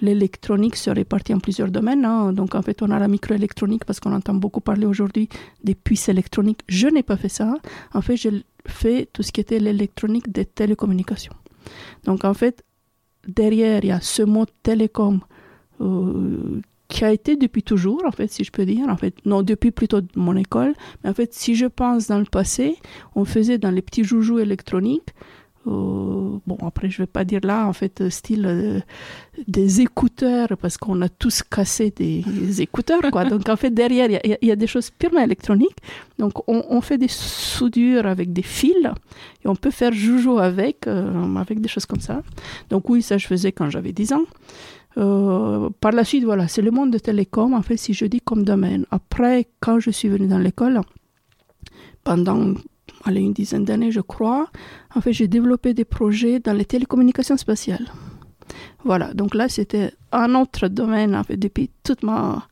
l'électronique 0.00 0.76
se 0.76 0.90
répartit 0.90 1.34
en 1.34 1.40
plusieurs 1.40 1.70
domaines. 1.70 2.04
hein. 2.04 2.32
Donc 2.32 2.54
en 2.54 2.62
fait, 2.62 2.82
on 2.82 2.90
a 2.90 2.98
la 2.98 3.08
microélectronique 3.08 3.84
parce 3.84 4.00
qu'on 4.00 4.12
entend 4.12 4.34
beaucoup 4.34 4.60
parler 4.60 4.86
aujourd'hui 4.86 5.28
des 5.64 5.74
puces 5.74 6.08
électroniques. 6.08 6.60
Je 6.68 6.88
n'ai 6.88 7.02
pas 7.02 7.16
fait 7.16 7.28
ça. 7.28 7.54
En 7.94 8.00
fait, 8.00 8.16
j'ai 8.16 8.44
fait 8.66 9.08
tout 9.12 9.22
ce 9.22 9.32
qui 9.32 9.40
était 9.40 9.58
l'électronique 9.58 10.30
des 10.30 10.44
télécommunications. 10.44 11.34
Donc 12.04 12.24
en 12.24 12.34
fait, 12.34 12.64
derrière, 13.26 13.84
il 13.84 13.88
y 13.88 13.92
a 13.92 14.00
ce 14.00 14.22
mot 14.22 14.46
télécom 14.62 15.20
euh, 15.80 16.60
qui 16.88 17.04
a 17.04 17.12
été 17.12 17.36
depuis 17.36 17.62
toujours, 17.62 18.02
en 18.04 18.10
fait, 18.10 18.28
si 18.28 18.44
je 18.44 18.50
peux 18.50 18.66
dire. 18.66 18.88
En 18.88 18.96
fait, 18.96 19.14
non, 19.24 19.42
depuis 19.42 19.70
plutôt 19.70 20.00
mon 20.16 20.36
école. 20.36 20.74
Mais 21.02 21.10
en 21.10 21.14
fait, 21.14 21.32
si 21.32 21.54
je 21.54 21.66
pense 21.66 22.08
dans 22.08 22.18
le 22.18 22.24
passé, 22.24 22.76
on 23.14 23.24
faisait 23.24 23.58
dans 23.58 23.70
les 23.70 23.82
petits 23.82 24.04
joujoux 24.04 24.38
électroniques. 24.38 25.10
Euh, 25.66 26.38
bon, 26.46 26.56
après, 26.66 26.88
je 26.88 27.02
vais 27.02 27.06
pas 27.06 27.24
dire 27.24 27.40
là, 27.42 27.66
en 27.66 27.74
fait, 27.74 28.08
style 28.08 28.46
euh, 28.46 28.80
des 29.46 29.82
écouteurs, 29.82 30.48
parce 30.60 30.78
qu'on 30.78 31.02
a 31.02 31.08
tous 31.10 31.42
cassé 31.42 31.90
des 31.90 32.62
écouteurs, 32.62 33.02
quoi. 33.12 33.24
Donc, 33.26 33.46
en 33.48 33.56
fait, 33.56 33.70
derrière, 33.70 34.08
il 34.24 34.38
y 34.40 34.50
a- 34.50 34.56
des 34.56 34.66
choses 34.66 34.90
purement 34.90 35.20
électroniques. 35.20 35.76
Donc, 36.18 36.32
on, 36.48 36.80
fait 36.80 36.96
des 36.96 37.08
soudures 37.08 38.06
avec 38.06 38.32
des 38.32 38.42
fils 38.42 38.74
et 39.44 39.48
on 39.48 39.54
peut 39.54 39.70
faire 39.70 39.92
joujou 39.92 40.38
avec, 40.38 40.86
euh, 40.86 41.36
avec 41.36 41.60
des 41.60 41.68
choses 41.68 41.86
comme 41.86 42.00
ça. 42.00 42.22
Donc, 42.70 42.88
oui, 42.88 43.02
ça, 43.02 43.18
je 43.18 43.26
faisais 43.26 43.52
quand 43.52 43.68
j'avais 43.68 43.92
10 43.92 44.14
ans. 44.14 44.24
Euh, 44.98 45.68
par 45.80 45.92
la 45.92 46.04
suite, 46.04 46.24
voilà, 46.24 46.48
c'est 46.48 46.62
le 46.62 46.70
monde 46.70 46.90
de 46.90 46.98
télécom, 46.98 47.52
en 47.52 47.62
fait, 47.62 47.76
si 47.76 47.92
je 47.92 48.06
dis 48.06 48.20
comme 48.20 48.44
domaine. 48.44 48.86
Après, 48.90 49.46
quand 49.60 49.78
je 49.78 49.90
suis 49.90 50.08
venue 50.08 50.26
dans 50.26 50.38
l'école, 50.38 50.80
pendant 52.02 52.54
allez, 53.04 53.20
une 53.20 53.32
dizaine 53.32 53.64
d'années, 53.64 53.90
je 53.90 54.00
crois, 54.00 54.48
en 54.94 55.00
fait, 55.00 55.12
j'ai 55.12 55.28
développé 55.28 55.74
des 55.74 55.84
projets 55.84 56.40
dans 56.40 56.52
les 56.52 56.64
télécommunications 56.64 57.36
spatiales. 57.36 57.86
Voilà, 58.84 59.12
donc 59.14 59.34
là, 59.34 59.48
c'était 59.48 59.92
un 60.12 60.34
autre 60.34 60.68
domaine, 60.68 61.14
en 61.14 61.24
fait, 61.24 61.36
depuis 61.36 61.70
toute 61.82 62.02
ma... 62.02 62.46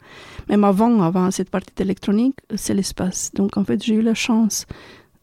Même 0.49 0.65
avant, 0.65 1.03
avant 1.03 1.31
cette 1.31 1.51
partie 1.51 1.75
électronique, 1.83 2.37
c'est 2.57 2.75
l'espace. 2.75 3.31
Donc, 3.35 3.57
en 3.57 3.65
fait, 3.65 3.83
j'ai 3.85 3.95
eu 3.97 4.03
la 4.03 4.15
chance, 4.15 4.67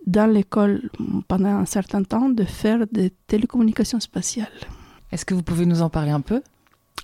dans 0.05 0.31
l'école, 0.31 0.89
pendant 1.27 1.49
un 1.49 1.65
certain 1.65 2.03
temps, 2.03 2.29
de 2.29 2.43
faire 2.43 2.85
des 2.91 3.11
télécommunications 3.27 3.99
spatiales. 3.99 4.47
Est-ce 5.11 5.25
que 5.25 5.33
vous 5.33 5.43
pouvez 5.43 5.65
nous 5.65 5.81
en 5.81 5.89
parler 5.89 6.11
un 6.11 6.21
peu? 6.21 6.41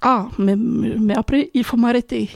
Ah, 0.01 0.27
mais, 0.37 0.55
mais 0.55 1.15
après, 1.15 1.49
il 1.53 1.63
faut 1.63 1.77
m'arrêter. 1.77 2.29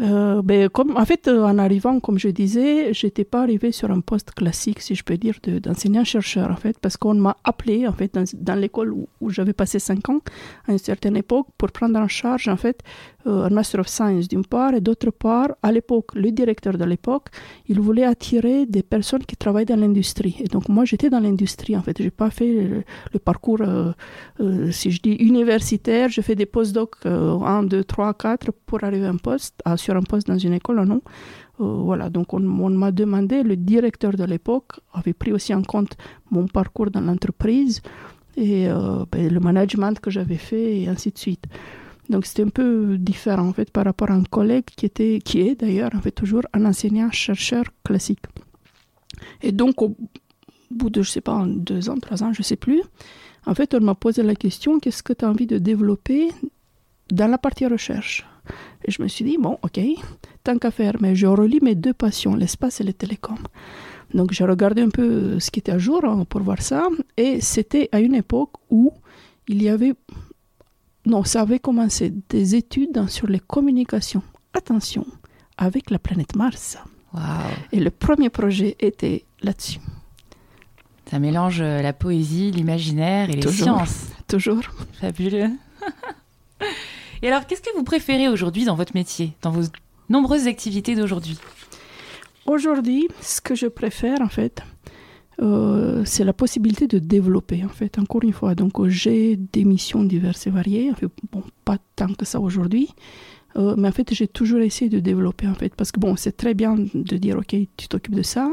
Euh, 0.00 0.42
ben, 0.42 0.68
comme, 0.68 0.96
en 0.96 1.04
fait, 1.04 1.28
euh, 1.28 1.44
en 1.44 1.58
arrivant, 1.58 2.00
comme 2.00 2.18
je 2.18 2.28
disais, 2.28 2.92
j'étais 2.94 3.24
pas 3.24 3.42
arrivé 3.42 3.72
sur 3.72 3.90
un 3.90 4.00
poste 4.00 4.32
classique, 4.32 4.80
si 4.80 4.94
je 4.94 5.04
peux 5.04 5.16
dire, 5.16 5.34
d'enseignant-chercheur, 5.44 6.50
en 6.50 6.56
fait, 6.56 6.78
parce 6.78 6.96
qu'on 6.96 7.14
m'a 7.14 7.36
appelé, 7.44 7.86
en 7.86 7.92
fait, 7.92 8.12
dans, 8.14 8.24
dans 8.34 8.54
l'école 8.54 8.92
où, 8.92 9.08
où 9.20 9.30
j'avais 9.30 9.52
passé 9.52 9.78
cinq 9.78 10.08
ans, 10.08 10.20
à 10.66 10.72
une 10.72 10.78
certaine 10.78 11.16
époque, 11.16 11.46
pour 11.58 11.70
prendre 11.72 11.98
en 11.98 12.08
charge, 12.08 12.48
en 12.48 12.56
fait, 12.56 12.82
euh, 13.26 13.44
un 13.44 13.50
Master 13.50 13.80
of 13.80 13.88
Science 13.88 14.28
d'une 14.28 14.44
part, 14.44 14.74
et 14.74 14.80
d'autre 14.80 15.10
part, 15.10 15.50
à 15.62 15.70
l'époque, 15.70 16.14
le 16.14 16.32
directeur 16.32 16.76
de 16.76 16.84
l'époque, 16.84 17.28
il 17.68 17.78
voulait 17.80 18.04
attirer 18.04 18.66
des 18.66 18.82
personnes 18.82 19.24
qui 19.24 19.36
travaillent 19.36 19.66
dans 19.66 19.78
l'industrie. 19.78 20.36
Et 20.40 20.48
donc, 20.48 20.68
moi, 20.68 20.84
j'étais 20.84 21.10
dans 21.10 21.20
l'industrie, 21.20 21.76
en 21.76 21.82
fait. 21.82 22.02
J'ai 22.02 22.10
pas 22.10 22.30
fait 22.30 22.52
le, 22.52 22.82
le 23.12 23.18
parcours, 23.20 23.60
euh, 23.60 23.92
euh, 24.40 24.70
si 24.72 24.90
je 24.90 25.00
dis 25.00 25.12
universitaire, 25.12 26.08
j'ai 26.08 26.22
fait 26.22 26.34
des 26.34 26.46
postdocs 26.46 26.96
1, 27.04 27.62
2, 27.64 27.84
3, 27.84 28.14
4 28.14 28.50
pour 28.66 28.82
arriver 28.82 29.06
à 29.06 29.10
un 29.10 29.16
poste, 29.16 29.60
à, 29.64 29.76
sur 29.76 29.91
un 29.96 30.02
poste 30.02 30.26
dans 30.26 30.38
une 30.38 30.52
école, 30.54 30.84
non. 30.84 31.02
voilà, 31.58 32.10
donc 32.10 32.32
on, 32.34 32.40
m'a 32.40 32.92
demandé, 32.92 33.42
le 33.42 33.56
directeur 33.56 34.12
de 34.12 34.24
l'époque 34.24 34.80
avait 34.92 35.12
pris 35.12 35.32
aussi 35.32 35.54
en 35.54 35.62
compte 35.62 35.96
mon 36.30 36.46
parcours 36.46 36.90
dans 36.90 37.00
l'entreprise 37.00 37.82
et 38.36 38.66
ben, 39.10 39.32
le 39.32 39.40
management 39.40 40.00
que 40.00 40.10
j'avais 40.10 40.36
fait 40.36 40.80
et 40.80 40.88
ainsi 40.88 41.10
de 41.10 41.18
suite. 41.18 41.46
Donc 42.08 42.26
c'était 42.26 42.42
un 42.42 42.48
peu 42.48 42.98
différent 42.98 43.48
en 43.48 43.52
fait 43.52 43.70
par 43.70 43.84
rapport 43.84 44.10
à 44.10 44.14
un 44.14 44.24
collègue 44.24 44.64
qui 44.76 44.86
était, 44.86 45.20
qui 45.24 45.40
est 45.40 45.54
d'ailleurs 45.54 45.90
en 45.94 46.00
fait 46.00 46.10
toujours 46.10 46.42
un 46.52 46.64
enseignant-chercheur 46.64 47.64
classique. 47.84 48.26
Et 49.40 49.52
donc 49.52 49.80
au 49.82 49.96
bout 50.70 50.90
de 50.90 51.02
je 51.02 51.10
sais 51.10 51.20
pas 51.20 51.44
deux 51.46 51.90
ans, 51.90 51.96
trois 51.98 52.22
ans, 52.22 52.32
je 52.32 52.42
sais 52.42 52.56
plus, 52.56 52.82
en 53.46 53.54
fait 53.54 53.74
on 53.74 53.80
m'a 53.80 53.94
posé 53.94 54.22
la 54.22 54.34
question 54.34 54.80
qu'est-ce 54.80 55.02
que 55.02 55.12
tu 55.12 55.24
as 55.24 55.28
envie 55.28 55.46
de 55.46 55.58
développer 55.58 56.30
dans 57.10 57.28
la 57.28 57.38
partie 57.38 57.66
recherche? 57.66 58.26
Et 58.84 58.90
je 58.90 59.02
me 59.02 59.08
suis 59.08 59.24
dit 59.24 59.38
bon 59.38 59.58
ok, 59.62 59.80
tant 60.44 60.58
qu'à 60.58 60.70
faire, 60.70 60.94
mais 61.00 61.14
je 61.14 61.26
relis 61.26 61.60
mes 61.62 61.74
deux 61.74 61.94
passions, 61.94 62.34
l'espace 62.34 62.80
et 62.80 62.84
les 62.84 62.94
télécoms. 62.94 63.42
Donc 64.14 64.32
j'ai 64.32 64.44
regardé 64.44 64.82
un 64.82 64.90
peu 64.90 65.38
ce 65.40 65.50
qui 65.50 65.60
était 65.60 65.72
à 65.72 65.78
jour 65.78 66.04
hein, 66.04 66.24
pour 66.28 66.42
voir 66.42 66.60
ça, 66.60 66.88
et 67.16 67.40
c'était 67.40 67.88
à 67.92 68.00
une 68.00 68.14
époque 68.14 68.52
où 68.70 68.92
il 69.48 69.62
y 69.62 69.68
avait 69.68 69.94
non, 71.04 71.24
ça 71.24 71.40
avait 71.40 71.58
commencé 71.58 72.12
des 72.28 72.54
études 72.54 73.08
sur 73.08 73.26
les 73.26 73.40
communications. 73.40 74.22
Attention, 74.54 75.04
avec 75.56 75.90
la 75.90 75.98
planète 75.98 76.36
Mars. 76.36 76.78
Wow. 77.12 77.20
Et 77.72 77.80
le 77.80 77.90
premier 77.90 78.30
projet 78.30 78.76
était 78.78 79.24
là-dessus. 79.42 79.80
Ça 81.10 81.18
mélange 81.18 81.60
la 81.60 81.92
poésie, 81.92 82.52
l'imaginaire 82.52 83.30
et 83.30 83.34
les 83.34 83.42
Toujours. 83.42 83.64
sciences. 83.64 84.06
Toujours. 84.28 84.62
Fabuleux. 85.00 85.50
et 87.22 87.28
alors, 87.28 87.46
qu'est-ce 87.46 87.62
que 87.62 87.74
vous 87.76 87.84
préférez 87.84 88.28
aujourd'hui 88.28 88.64
dans 88.64 88.74
votre 88.74 88.94
métier, 88.94 89.32
dans 89.42 89.50
vos 89.50 89.62
nombreuses 90.08 90.46
activités 90.46 90.94
d'aujourd'hui? 90.94 91.38
Aujourd'hui, 92.46 93.08
ce 93.20 93.40
que 93.40 93.54
je 93.54 93.66
préfère, 93.66 94.20
en 94.20 94.28
fait, 94.28 94.62
euh, 95.40 96.02
c'est 96.04 96.24
la 96.24 96.32
possibilité 96.32 96.86
de 96.86 96.98
développer, 96.98 97.64
en 97.64 97.68
fait, 97.68 97.98
encore 97.98 98.24
une 98.24 98.32
fois. 98.32 98.54
Donc, 98.54 98.86
j'ai 98.88 99.36
des 99.36 99.64
missions 99.64 100.02
diverses 100.02 100.46
et 100.46 100.50
variées. 100.50 100.90
En 100.90 100.94
fait, 100.94 101.06
bon, 101.30 101.42
pas 101.64 101.78
tant 101.96 102.12
que 102.12 102.24
ça 102.24 102.40
aujourd'hui. 102.40 102.88
Euh, 103.56 103.74
mais 103.76 103.88
en 103.88 103.92
fait, 103.92 104.12
j'ai 104.12 104.28
toujours 104.28 104.60
essayé 104.60 104.88
de 104.88 104.98
développer, 104.98 105.46
en 105.46 105.54
fait. 105.54 105.74
Parce 105.74 105.92
que, 105.92 106.00
bon, 106.00 106.16
c'est 106.16 106.36
très 106.36 106.54
bien 106.54 106.76
de 106.76 107.16
dire, 107.16 107.38
OK, 107.38 107.54
tu 107.76 107.88
t'occupes 107.88 108.14
de 108.14 108.22
ça. 108.22 108.52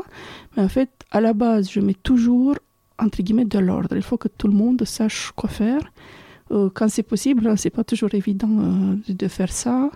Mais 0.55 0.63
en 0.63 0.69
fait, 0.69 0.89
à 1.11 1.21
la 1.21 1.33
base, 1.33 1.71
je 1.71 1.79
mets 1.79 1.95
toujours, 1.95 2.55
entre 2.99 3.21
guillemets, 3.23 3.45
de 3.45 3.59
l'ordre. 3.59 3.95
Il 3.95 4.03
faut 4.03 4.17
que 4.17 4.27
tout 4.27 4.47
le 4.47 4.53
monde 4.53 4.83
sache 4.85 5.31
quoi 5.35 5.49
faire. 5.49 5.81
Euh, 6.51 6.69
quand 6.73 6.89
c'est 6.89 7.03
possible, 7.03 7.57
c'est 7.57 7.69
pas 7.69 7.83
toujours 7.83 8.13
évident 8.13 8.49
euh, 8.59 8.95
de 9.07 9.27
faire 9.27 9.51
ça. 9.51 9.91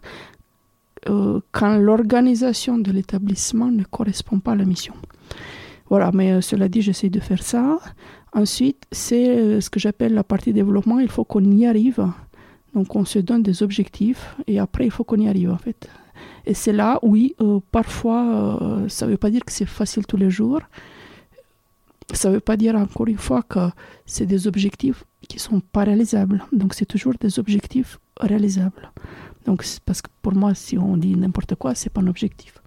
Euh, 1.10 1.42
quand 1.52 1.78
l'organisation 1.78 2.78
de 2.78 2.92
l'établissement 2.92 3.72
ne 3.72 3.84
correspond 3.84 4.40
pas 4.40 4.52
à 4.54 4.56
la 4.56 4.66
mission. 4.66 4.94
Voilà, 5.90 6.12
mais 6.14 6.42
cela 6.42 6.70
dit, 6.70 6.82
j'essaie 6.82 7.10
de 7.10 7.20
faire 7.20 7.44
ça. 7.44 7.80
Ensuite, 8.34 8.84
c'est 8.92 9.62
ce 9.62 9.70
que 9.70 9.80
j'appelle 9.80 10.14
la 10.14 10.24
partie 10.24 10.54
développement. 10.54 11.00
Il 11.00 11.10
faut 11.10 11.24
qu'on 11.26 11.44
y 11.52 11.68
arrive. 11.68 12.08
Donc, 12.74 12.96
on 12.96 13.06
se 13.06 13.20
donne 13.20 13.44
des 13.44 13.62
objectifs 13.62 14.36
et 14.48 14.60
après, 14.60 14.86
il 14.86 14.92
faut 14.92 15.04
qu'on 15.04 15.20
y 15.20 15.28
arrive, 15.28 15.52
en 15.52 15.58
fait. 15.58 15.90
Et 16.46 16.54
c'est 16.54 16.74
là, 16.74 17.00
oui, 17.04 17.36
parfois, 17.72 18.86
ça 18.88 19.06
ne 19.06 19.12
veut 19.12 19.18
pas 19.18 19.30
dire 19.30 19.44
que 19.46 19.52
c'est 19.52 19.66
facile 19.66 20.08
tous 20.08 20.18
les 20.18 20.32
jours. 20.32 20.62
Ça 22.12 22.30
ne 22.30 22.36
veut 22.36 22.40
pas 22.40 22.58
dire, 22.58 22.76
encore 22.76 23.08
une 23.08 23.18
fois, 23.18 23.44
que 23.44 23.70
c'est 24.06 24.26
des 24.26 24.48
objectifs 24.48 25.04
qui 25.28 25.40
sont 25.40 25.62
pas 25.62 25.84
réalisables. 25.84 26.44
Donc, 26.52 26.74
c'est 26.74 26.86
toujours 26.86 27.14
des 27.20 27.40
objectifs 27.40 28.00
réalisables. 28.20 28.92
Donc, 29.46 29.66
parce 29.86 30.02
que 30.02 30.10
pour 30.22 30.34
moi, 30.34 30.54
si 30.54 30.78
on 30.78 30.98
dit 30.98 31.16
n'importe 31.16 31.56
quoi, 31.56 31.76
c'est 31.76 31.90
pas 31.90 32.02
un 32.02 32.08
objectif. 32.08 32.62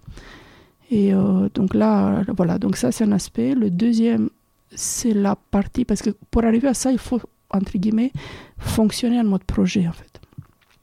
Et 0.89 1.13
euh, 1.13 1.49
donc 1.53 1.73
là, 1.73 2.23
voilà, 2.35 2.57
donc 2.59 2.77
ça 2.77 2.91
c'est 2.91 3.03
un 3.03 3.11
aspect. 3.11 3.55
Le 3.55 3.69
deuxième, 3.69 4.29
c'est 4.73 5.13
la 5.13 5.35
partie, 5.35 5.85
parce 5.85 6.01
que 6.01 6.11
pour 6.31 6.45
arriver 6.45 6.67
à 6.67 6.73
ça, 6.73 6.91
il 6.91 6.97
faut, 6.97 7.19
entre 7.49 7.77
guillemets, 7.77 8.11
fonctionner 8.57 9.19
en 9.19 9.25
mode 9.25 9.43
projet 9.43 9.87
en 9.87 9.91
fait. 9.91 10.21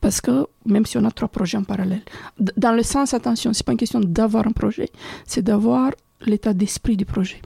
Parce 0.00 0.20
que 0.20 0.46
même 0.66 0.84
si 0.84 0.98
on 0.98 1.04
a 1.04 1.10
trois 1.10 1.28
projets 1.28 1.56
en 1.56 1.64
parallèle, 1.64 2.02
dans 2.38 2.72
le 2.72 2.82
sens, 2.82 3.14
attention, 3.14 3.54
c'est 3.54 3.64
pas 3.64 3.72
une 3.72 3.78
question 3.78 4.00
d'avoir 4.00 4.46
un 4.46 4.52
projet, 4.52 4.90
c'est 5.24 5.42
d'avoir 5.42 5.92
l'état 6.26 6.52
d'esprit 6.52 6.96
du 6.98 7.06
projet. 7.06 7.40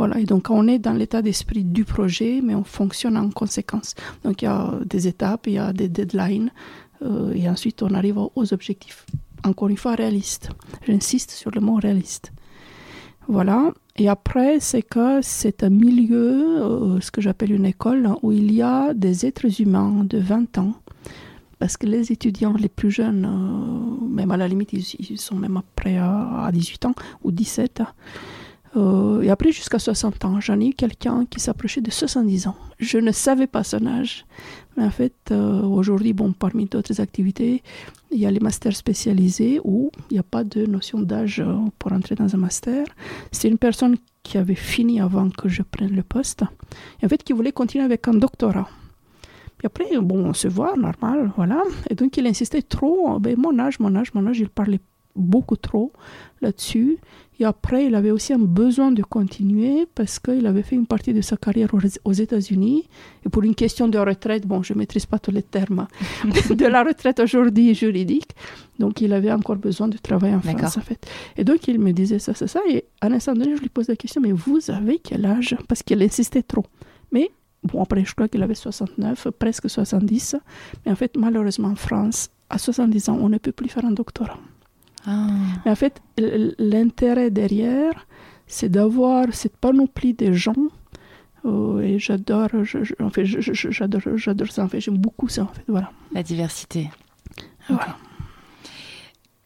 Voilà, 0.00 0.18
et 0.18 0.24
donc 0.24 0.48
on 0.48 0.66
est 0.66 0.78
dans 0.78 0.94
l'état 0.94 1.20
d'esprit 1.20 1.62
du 1.62 1.84
projet, 1.84 2.40
mais 2.42 2.54
on 2.54 2.64
fonctionne 2.64 3.18
en 3.18 3.28
conséquence. 3.28 3.94
Donc 4.24 4.40
il 4.40 4.46
y 4.46 4.48
a 4.48 4.72
des 4.86 5.06
étapes, 5.08 5.46
il 5.46 5.52
y 5.52 5.58
a 5.58 5.74
des 5.74 5.90
deadlines, 5.90 6.52
euh, 7.02 7.34
et 7.34 7.46
ensuite 7.50 7.82
on 7.82 7.92
arrive 7.92 8.16
aux 8.16 8.54
objectifs 8.54 9.04
encore 9.44 9.68
une 9.68 9.76
fois 9.76 9.96
réaliste. 9.96 10.48
J'insiste 10.86 11.32
sur 11.32 11.50
le 11.50 11.60
mot 11.60 11.74
réaliste. 11.74 12.32
Voilà. 13.28 13.72
Et 13.96 14.08
après, 14.08 14.58
c'est 14.58 14.80
que 14.80 15.20
c'est 15.20 15.64
un 15.64 15.68
milieu, 15.68 16.62
euh, 16.62 17.00
ce 17.02 17.10
que 17.10 17.20
j'appelle 17.20 17.52
une 17.52 17.66
école, 17.66 18.08
où 18.22 18.32
il 18.32 18.54
y 18.54 18.62
a 18.62 18.94
des 18.94 19.26
êtres 19.26 19.60
humains 19.60 20.06
de 20.08 20.16
20 20.16 20.56
ans. 20.56 20.72
Parce 21.58 21.76
que 21.76 21.84
les 21.84 22.10
étudiants 22.10 22.54
les 22.54 22.70
plus 22.70 22.90
jeunes, 22.90 23.26
euh, 23.26 24.06
même 24.08 24.30
à 24.30 24.38
la 24.38 24.48
limite, 24.48 24.72
ils, 24.72 25.18
sont 25.18 25.36
même 25.36 25.58
après 25.58 25.98
à, 25.98 26.46
à, 26.46 26.52
18 26.52 26.86
ans 26.86 26.94
ou 27.22 27.32
17. 27.32 27.82
Euh, 28.76 29.22
et 29.22 29.30
après, 29.30 29.52
jusqu'à 29.52 29.78
60 29.78 30.24
ans, 30.24 30.40
j'en 30.40 30.60
ai 30.60 30.68
eu 30.68 30.74
quelqu'un 30.74 31.26
qui 31.26 31.40
s'approchait 31.40 31.80
de 31.80 31.90
70 31.90 32.46
ans. 32.46 32.56
Je 32.78 32.98
ne 32.98 33.10
savais 33.12 33.46
pas 33.46 33.64
son 33.64 33.86
âge. 33.86 34.24
Mais 34.76 34.84
en 34.84 34.90
fait, 34.90 35.14
euh, 35.30 35.62
aujourd'hui, 35.62 36.12
bon, 36.12 36.32
parmi 36.32 36.66
d'autres 36.66 37.00
activités, 37.00 37.62
il 38.12 38.18
y 38.18 38.26
a 38.26 38.30
les 38.30 38.40
masters 38.40 38.76
spécialisés 38.76 39.60
où 39.64 39.90
il 40.10 40.14
n'y 40.14 40.20
a 40.20 40.24
pas 40.24 40.44
de 40.44 40.66
notion 40.66 41.00
d'âge 41.00 41.40
euh, 41.40 41.56
pour 41.78 41.92
entrer 41.92 42.14
dans 42.14 42.32
un 42.34 42.38
master. 42.38 42.86
C'est 43.32 43.48
une 43.48 43.58
personne 43.58 43.96
qui 44.22 44.38
avait 44.38 44.54
fini 44.54 45.00
avant 45.00 45.30
que 45.30 45.48
je 45.48 45.62
prenne 45.62 45.94
le 45.94 46.02
poste. 46.02 46.44
Et 47.02 47.06
en 47.06 47.08
fait, 47.08 47.22
qui 47.24 47.32
voulait 47.32 47.52
continuer 47.52 47.84
avec 47.84 48.06
un 48.06 48.14
doctorat. 48.14 48.68
Puis 49.58 49.66
après, 49.66 49.84
bon, 50.00 50.26
on 50.26 50.32
se 50.32 50.48
voit, 50.48 50.76
normal, 50.76 51.32
voilà. 51.36 51.62
Et 51.90 51.94
donc, 51.94 52.16
il 52.16 52.26
insistait 52.26 52.62
trop. 52.62 53.18
Ben, 53.18 53.36
mon 53.36 53.58
âge, 53.58 53.80
mon 53.80 53.94
âge, 53.96 54.14
mon 54.14 54.26
âge, 54.26 54.38
il 54.38 54.48
parlait 54.48 54.80
beaucoup 55.16 55.56
trop 55.56 55.92
là-dessus. 56.40 56.98
Et 57.40 57.44
après, 57.46 57.86
il 57.86 57.94
avait 57.94 58.10
aussi 58.10 58.34
un 58.34 58.38
besoin 58.38 58.92
de 58.92 59.02
continuer 59.02 59.86
parce 59.94 60.18
qu'il 60.18 60.46
avait 60.46 60.62
fait 60.62 60.76
une 60.76 60.86
partie 60.86 61.14
de 61.14 61.22
sa 61.22 61.38
carrière 61.38 61.70
aux 62.04 62.12
États-Unis. 62.12 62.86
Et 63.24 63.30
pour 63.30 63.42
une 63.44 63.54
question 63.54 63.88
de 63.88 63.98
retraite, 63.98 64.46
bon, 64.46 64.62
je 64.62 64.74
ne 64.74 64.78
maîtrise 64.78 65.06
pas 65.06 65.18
tous 65.18 65.30
les 65.30 65.42
termes 65.42 65.88
de 66.50 66.66
la 66.66 66.84
retraite 66.84 67.18
aujourd'hui 67.18 67.74
juridique. 67.74 68.32
Donc, 68.78 69.00
il 69.00 69.14
avait 69.14 69.32
encore 69.32 69.56
besoin 69.56 69.88
de 69.88 69.96
travailler 69.96 70.34
en 70.34 70.42
France, 70.42 70.76
en 70.76 70.82
fait. 70.82 71.06
Et 71.38 71.44
donc, 71.44 71.66
il 71.66 71.80
me 71.80 71.92
disait 71.92 72.18
ça, 72.18 72.34
c'est 72.34 72.46
ça. 72.46 72.60
Et 72.68 72.84
à 73.00 73.06
un 73.06 73.12
instant 73.12 73.32
donné, 73.32 73.56
je 73.56 73.62
lui 73.62 73.70
pose 73.70 73.88
la 73.88 73.96
question, 73.96 74.20
mais 74.20 74.32
vous 74.32 74.58
avez 74.70 74.98
quel 74.98 75.24
âge? 75.24 75.56
Parce 75.66 75.82
qu'il 75.82 76.02
insistait 76.02 76.42
trop. 76.42 76.66
Mais 77.10 77.30
bon, 77.64 77.82
après, 77.82 78.04
je 78.04 78.14
crois 78.14 78.28
qu'il 78.28 78.42
avait 78.42 78.54
69, 78.54 79.28
presque 79.38 79.70
70. 79.70 80.36
Mais 80.84 80.92
en 80.92 80.96
fait, 80.96 81.16
malheureusement, 81.16 81.68
en 81.68 81.74
France, 81.74 82.28
à 82.50 82.58
70 82.58 83.08
ans, 83.08 83.18
on 83.18 83.30
ne 83.30 83.38
peut 83.38 83.52
plus 83.52 83.70
faire 83.70 83.86
un 83.86 83.92
doctorat. 83.92 84.38
Ah. 85.06 85.26
Mais 85.64 85.70
en 85.70 85.76
fait, 85.76 86.00
l'intérêt 86.58 87.30
derrière, 87.30 88.06
c'est 88.46 88.68
d'avoir 88.68 89.26
cette 89.32 89.56
panoplie 89.56 90.14
de 90.14 90.32
gens. 90.32 90.54
Euh, 91.46 91.80
et 91.80 91.98
j'adore, 91.98 92.48
en 93.00 93.10
fait, 93.10 93.24
j'adore, 93.24 94.02
j'adore 94.16 94.50
ça. 94.50 94.64
En 94.64 94.68
fait, 94.68 94.80
j'aime 94.80 94.98
beaucoup 94.98 95.28
ça. 95.28 95.44
En 95.44 95.46
fait, 95.48 95.64
voilà. 95.68 95.90
La 96.12 96.22
diversité. 96.22 96.90
Voilà. 97.68 97.82
Okay. 97.82 97.92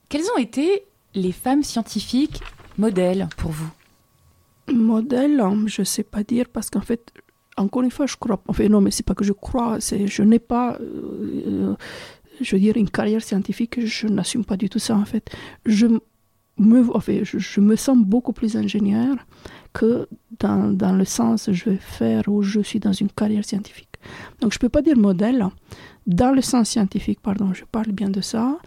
Quelles 0.09 0.31
ont 0.35 0.39
été 0.39 0.85
les 1.15 1.33
femmes 1.33 1.63
scientifiques 1.63 2.41
modèles 2.79 3.29
pour 3.37 3.51
vous? 3.51 3.71
Modèles, 4.73 5.43
je 5.67 5.83
ne 5.83 5.85
sais 5.85 6.03
pas 6.03 6.23
dire 6.23 6.47
parce 6.49 6.71
qu'en 6.71 6.81
fait, 6.81 7.13
encore 7.57 7.83
une 7.83 7.91
fois, 7.91 8.07
je 8.07 8.17
crois. 8.17 8.43
Enfin, 8.49 8.69
non, 8.69 8.81
mais 8.81 8.91
c'est 8.91 9.05
pas 9.05 9.15
que 9.15 9.25
je 9.25 9.33
crois. 9.33 9.81
C'est, 9.81 10.07
je 10.07 10.23
n'ai 10.23 10.39
pas. 10.39 10.79
Euh, 10.81 11.75
je 12.41 12.57
veux 12.57 12.61
dire, 12.61 12.77
une 12.77 12.91
carrière 12.91 13.23
scientifique, 13.23 13.85
je 13.85 14.07
n'assume 14.07 14.45
pas 14.45 14.57
du 14.57 14.69
tout 14.69 14.79
ça 14.79 14.97
en 14.97 15.05
fait. 15.05 15.31
Je 15.67 15.87
me, 16.59 16.95
enfin, 16.95 17.21
je, 17.23 17.39
je, 17.39 17.61
me 17.61 17.77
sens 17.77 17.99
beaucoup 17.99 18.33
plus 18.33 18.57
ingénieur 18.57 19.17
que 19.73 20.09
dans, 20.39 20.73
dans, 20.73 20.93
le 20.93 21.05
sens 21.05 21.51
je 21.51 21.71
vais 21.71 21.77
faire 21.77 22.29
ou 22.29 22.43
je 22.43 22.61
suis 22.61 22.81
dans 22.81 22.93
une 22.93 23.11
carrière 23.11 23.45
scientifique. 23.45 23.89
Donc 24.41 24.53
je 24.53 24.59
ne 24.59 24.61
peux 24.61 24.69
pas 24.69 24.83
dire 24.83 24.97
modèle 24.97 25.47
dans 26.07 26.33
le 26.33 26.43
sens 26.43 26.69
scientifique, 26.69 27.21
pardon, 27.21 27.55
je 27.55 27.65
parle 27.65 27.93
bien 27.93 28.11
de 28.11 28.21
ça. 28.21 28.59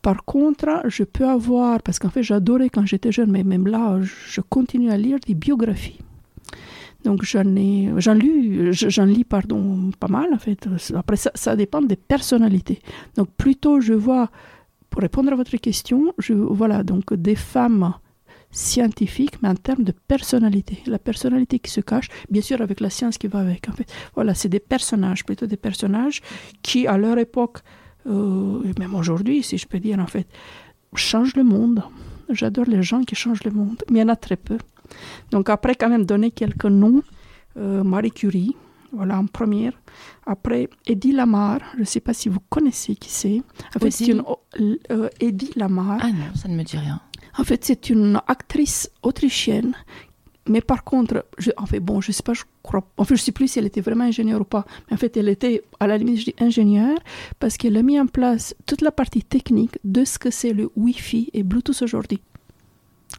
Par 0.00 0.24
contre, 0.24 0.82
je 0.86 1.02
peux 1.02 1.26
avoir, 1.26 1.82
parce 1.82 1.98
qu'en 1.98 2.10
fait 2.10 2.22
j'adorais 2.22 2.68
quand 2.68 2.86
j'étais 2.86 3.12
jeune, 3.12 3.30
mais 3.30 3.42
même 3.42 3.66
là, 3.66 3.98
je 4.00 4.40
continue 4.40 4.90
à 4.90 4.96
lire 4.96 5.18
des 5.26 5.34
biographies. 5.34 5.98
Donc 7.04 7.22
j'en 7.24 7.42
lis, 7.42 7.90
j'en 8.72 9.04
lis 9.04 9.24
pardon 9.24 9.90
pas 10.00 10.08
mal 10.08 10.32
en 10.32 10.38
fait. 10.38 10.66
Après 10.94 11.16
ça, 11.16 11.30
ça 11.34 11.54
dépend 11.54 11.82
des 11.82 11.96
personnalités. 11.96 12.80
Donc 13.16 13.28
plutôt 13.36 13.80
je 13.80 13.92
vois, 13.92 14.30
pour 14.90 15.02
répondre 15.02 15.32
à 15.32 15.36
votre 15.36 15.56
question, 15.58 16.14
je 16.18 16.32
voilà 16.32 16.82
donc 16.82 17.12
des 17.14 17.36
femmes 17.36 17.94
scientifiques, 18.54 19.42
mais 19.42 19.48
en 19.48 19.54
termes 19.54 19.84
de 19.84 19.92
personnalité. 19.92 20.78
La 20.86 20.98
personnalité 20.98 21.58
qui 21.58 21.70
se 21.70 21.80
cache, 21.80 22.08
bien 22.30 22.40
sûr 22.40 22.62
avec 22.62 22.80
la 22.80 22.88
science 22.88 23.18
qui 23.18 23.26
va 23.26 23.40
avec. 23.40 23.68
En 23.68 23.72
fait, 23.72 23.92
voilà, 24.14 24.34
c'est 24.34 24.48
des 24.48 24.60
personnages, 24.60 25.24
plutôt 25.24 25.46
des 25.46 25.56
personnages 25.56 26.22
qui 26.62 26.86
à 26.86 26.96
leur 26.96 27.18
époque, 27.18 27.58
euh, 28.06 28.62
et 28.64 28.78
même 28.78 28.94
aujourd'hui, 28.94 29.42
si 29.42 29.58
je 29.58 29.66
peux 29.66 29.80
dire 29.80 29.98
en 29.98 30.06
fait, 30.06 30.26
changent 30.94 31.36
le 31.36 31.44
monde. 31.44 31.82
J'adore 32.30 32.64
les 32.66 32.82
gens 32.82 33.02
qui 33.02 33.14
changent 33.14 33.44
le 33.44 33.50
monde, 33.50 33.82
mais 33.90 33.98
il 33.98 34.02
y 34.02 34.04
en 34.04 34.08
a 34.08 34.16
très 34.16 34.36
peu. 34.36 34.56
Donc 35.30 35.48
après, 35.48 35.74
quand 35.74 35.88
même, 35.88 36.04
donner 36.04 36.30
quelques 36.30 36.66
noms. 36.66 37.02
Euh, 37.56 37.84
Marie 37.84 38.10
Curie, 38.10 38.56
voilà, 38.92 39.18
en 39.18 39.26
première. 39.26 39.72
Après, 40.26 40.68
Eddie 40.86 41.12
Lamar, 41.12 41.60
je 41.74 41.80
ne 41.80 41.84
sais 41.84 42.00
pas 42.00 42.14
si 42.14 42.28
vous 42.28 42.40
connaissez 42.48 42.96
qui 42.96 43.10
c'est. 43.10 43.42
En 43.76 43.78
fait, 43.78 43.90
c'est 43.90 44.06
une 44.06 44.24
euh, 44.90 45.08
Eddie 45.20 45.52
Lamar. 45.56 45.98
Ah 46.00 46.10
non, 46.10 46.34
ça 46.34 46.48
ne 46.48 46.56
me 46.56 46.62
dit 46.62 46.76
rien. 46.76 47.00
En 47.38 47.44
fait, 47.44 47.64
c'est 47.64 47.90
une 47.90 48.20
actrice 48.26 48.90
autrichienne. 49.02 49.74
Mais 50.46 50.60
par 50.60 50.84
contre, 50.84 51.24
je, 51.38 51.50
en 51.56 51.64
fait, 51.64 51.80
bon, 51.80 52.00
je 52.00 52.12
sais 52.12 52.22
pas, 52.22 52.34
je 52.34 52.42
crois, 52.62 52.86
en 52.98 53.04
fait, 53.04 53.16
je 53.16 53.22
sais 53.22 53.32
plus 53.32 53.48
si 53.48 53.58
elle 53.58 53.64
était 53.64 53.80
vraiment 53.80 54.04
ingénieure 54.04 54.42
ou 54.42 54.44
pas. 54.44 54.66
Mais 54.86 54.94
en 54.94 54.98
fait, 54.98 55.16
elle 55.16 55.28
était, 55.28 55.62
à 55.80 55.86
la 55.86 55.96
limite, 55.96 56.18
je 56.18 56.24
dis 56.26 56.34
ingénieure, 56.38 56.98
parce 57.38 57.56
qu'elle 57.56 57.76
a 57.76 57.82
mis 57.82 57.98
en 57.98 58.06
place 58.06 58.54
toute 58.66 58.82
la 58.82 58.92
partie 58.92 59.22
technique 59.22 59.78
de 59.84 60.04
ce 60.04 60.18
que 60.18 60.30
c'est 60.30 60.52
le 60.52 60.70
Wi-Fi 60.76 61.30
et 61.32 61.42
Bluetooth 61.42 61.80
aujourd'hui. 61.82 62.20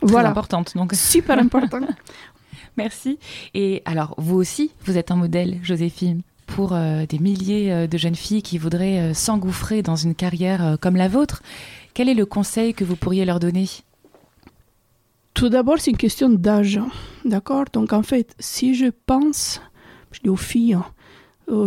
Voilà. 0.02 0.30
importante, 0.30 0.75
donc. 0.75 0.94
Super 0.94 1.40
important. 1.40 1.80
Merci. 2.78 3.20
Et 3.54 3.82
alors, 3.86 4.16
vous 4.18 4.36
aussi, 4.36 4.72
vous 4.86 4.98
êtes 4.98 5.12
un 5.12 5.16
modèle, 5.16 5.60
Joséphine, 5.64 6.22
pour 6.46 6.74
euh, 6.74 7.06
des 7.06 7.20
milliers 7.20 7.72
euh, 7.72 7.88
de 7.88 7.98
jeunes 7.98 8.16
filles 8.16 8.42
qui 8.42 8.58
voudraient 8.58 9.00
euh, 9.00 9.14
s'engouffrer 9.14 9.82
dans 9.82 9.96
une 9.96 10.16
carrière 10.16 10.78
comme 10.82 10.96
la 10.96 11.08
vôtre. 11.08 11.42
Quel 11.94 12.10
est 12.10 12.14
le 12.14 12.25
conseil 12.25 12.74
que 12.74 12.84
vous 12.84 12.96
pourriez 12.96 13.25
leur 13.25 13.40
donner? 13.40 13.68
Tout 15.34 15.50
d'abord, 15.50 15.80
c'est 15.80 15.92
une 15.92 15.98
question 15.98 16.30
d'âge. 16.30 16.80
D'accord? 17.24 17.66
Donc, 17.74 17.94
en 17.94 18.04
fait, 18.04 18.36
si 18.40 18.75
je 18.75 18.88
pense, 19.06 19.62
je 20.12 20.22
dis 20.22 20.30
aux 20.30 20.36
filles 20.36 20.78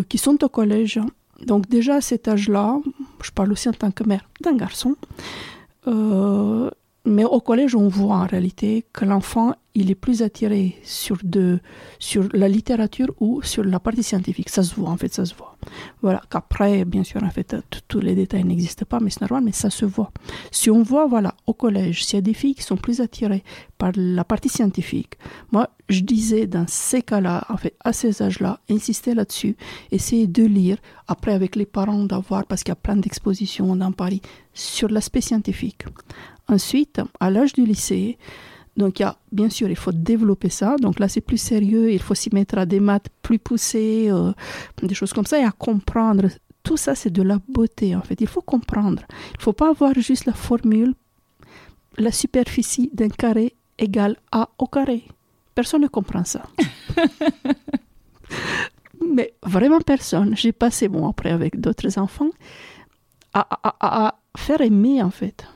qui 0.09 0.19
sont 0.19 0.43
au 0.43 0.49
collège, 0.49 1.01
donc 1.47 1.69
déjà 1.69 1.97
à 1.97 2.01
cet 2.01 2.27
âge-là, 2.27 2.79
je 3.23 3.31
parle 3.31 3.53
aussi 3.53 3.69
en 3.69 3.73
tant 3.73 3.91
que 3.91 4.05
mère 4.05 4.29
d'un 4.41 4.57
garçon, 4.57 4.97
mais 7.09 7.25
au 7.25 7.41
collège, 7.41 7.75
on 7.75 7.89
voit 7.89 8.17
en 8.17 8.27
réalité 8.27 8.85
que 8.93 9.05
l'enfant, 9.05 9.55
il 9.75 9.91
est 9.91 9.95
plus 9.95 10.23
attiré 10.23 10.77
sur, 10.83 11.19
de, 11.23 11.61
sur 11.99 12.29
la 12.33 12.49
littérature 12.49 13.15
ou 13.21 13.43
sur 13.43 13.63
la 13.65 13.79
partie 13.79 14.03
scientifique. 14.03 14.49
Ça 14.49 14.63
se 14.63 14.75
voit, 14.75 14.91
en 14.91 14.97
fait, 14.97 15.13
ça 15.13 15.25
se 15.25 15.35
voit. 15.35 15.57
Voilà, 16.03 16.21
qu'après, 16.31 16.85
bien 16.85 17.05
sûr, 17.05 17.23
en 17.23 17.31
fait, 17.31 17.55
tous 17.87 18.01
les 18.01 18.15
détails 18.15 18.45
n'existent 18.45 18.87
pas, 18.89 18.99
mais 19.01 19.11
c'est 19.11 19.21
normal, 19.21 19.45
mais 19.45 19.53
ça 19.53 19.71
se 19.71 19.85
voit. 19.85 20.11
Si 20.51 20.71
on 20.71 20.83
voit, 20.83 21.07
voilà, 21.07 21.35
au 21.47 21.55
collège, 21.55 22.05
s'il 22.05 22.17
y 22.17 22.19
a 22.19 22.23
des 22.23 22.35
filles 22.35 22.55
qui 22.55 22.63
sont 22.63 22.77
plus 22.77 23.01
attirées 23.01 23.45
par 23.79 23.93
la 23.95 24.25
partie 24.25 24.49
scientifique, 24.49 25.15
moi, 25.53 25.71
je 25.89 26.01
disais 26.01 26.47
dans 26.47 26.67
ces 26.67 27.03
cas-là, 27.03 27.45
en 27.49 27.57
fait, 27.57 27.77
à 27.85 27.93
ces 27.93 28.21
âges-là, 28.23 28.61
insister 28.69 29.15
là-dessus, 29.15 29.57
essayer 29.93 30.27
de 30.27 30.45
lire, 30.45 30.79
après 31.07 31.33
avec 31.33 31.57
les 31.57 31.67
parents 31.67 32.05
d'avoir, 32.05 32.45
parce 32.47 32.63
qu'il 32.65 32.73
y 32.73 32.73
a 32.73 32.77
plein 32.77 32.97
d'expositions 32.97 33.77
dans 33.77 33.93
Paris, 33.93 34.23
sur 34.55 34.89
l'aspect 34.89 35.21
scientifique. 35.21 35.85
Ensuite, 36.49 37.01
à 37.21 37.31
l'âge 37.31 37.53
du 37.53 37.65
lycée, 37.65 38.19
donc 38.79 39.01
il 39.01 39.03
y 39.03 39.05
a, 39.05 39.19
bien 39.33 39.51
sûr, 39.51 39.69
il 39.69 39.77
faut 39.77 39.93
développer 39.93 40.49
ça. 40.49 40.77
Donc 40.77 41.01
là, 41.01 41.09
c'est 41.09 41.21
plus 41.21 41.37
sérieux. 41.37 41.93
Il 41.93 42.01
faut 42.01 42.15
s'y 42.15 42.33
mettre 42.33 42.57
à 42.59 42.65
des 42.65 42.79
maths 42.79 43.09
plus 43.23 43.41
poussées, 43.41 44.07
euh, 44.09 44.33
des 44.83 44.95
choses 44.95 45.13
comme 45.13 45.27
ça, 45.27 45.39
et 45.39 45.45
à 45.45 45.51
comprendre. 45.51 46.29
Tout 46.63 46.77
ça, 46.77 46.95
c'est 46.95 47.11
de 47.11 47.23
la 47.23 47.39
beauté, 47.49 47.97
en 47.97 48.03
fait. 48.03 48.21
Il 48.21 48.29
faut 48.29 48.41
comprendre. 48.41 49.03
Il 49.33 49.39
ne 49.39 49.43
faut 49.43 49.53
pas 49.53 49.71
avoir 49.71 49.95
juste 49.95 50.27
la 50.27 50.33
formule, 50.33 50.95
la 51.99 52.13
superficie 52.13 52.89
d'un 52.95 53.09
carré 53.09 53.57
égale 53.79 54.17
A 54.31 54.49
au 54.59 54.67
carré. 54.67 55.03
Personne 55.57 55.83
ne 55.83 55.89
comprend 55.89 56.25
ça. 56.25 56.45
Mais 59.15 59.35
vraiment 59.43 59.81
personne. 59.81 60.37
J'ai 60.37 60.53
passé, 60.53 60.87
bon, 60.87 61.09
après 61.09 61.31
avec 61.31 61.61
d'autres 61.61 61.99
enfants, 61.99 62.31
à 63.35 64.19
faire 64.37 64.61
aimer, 64.61 65.03
en 65.03 65.11
fait 65.11 65.47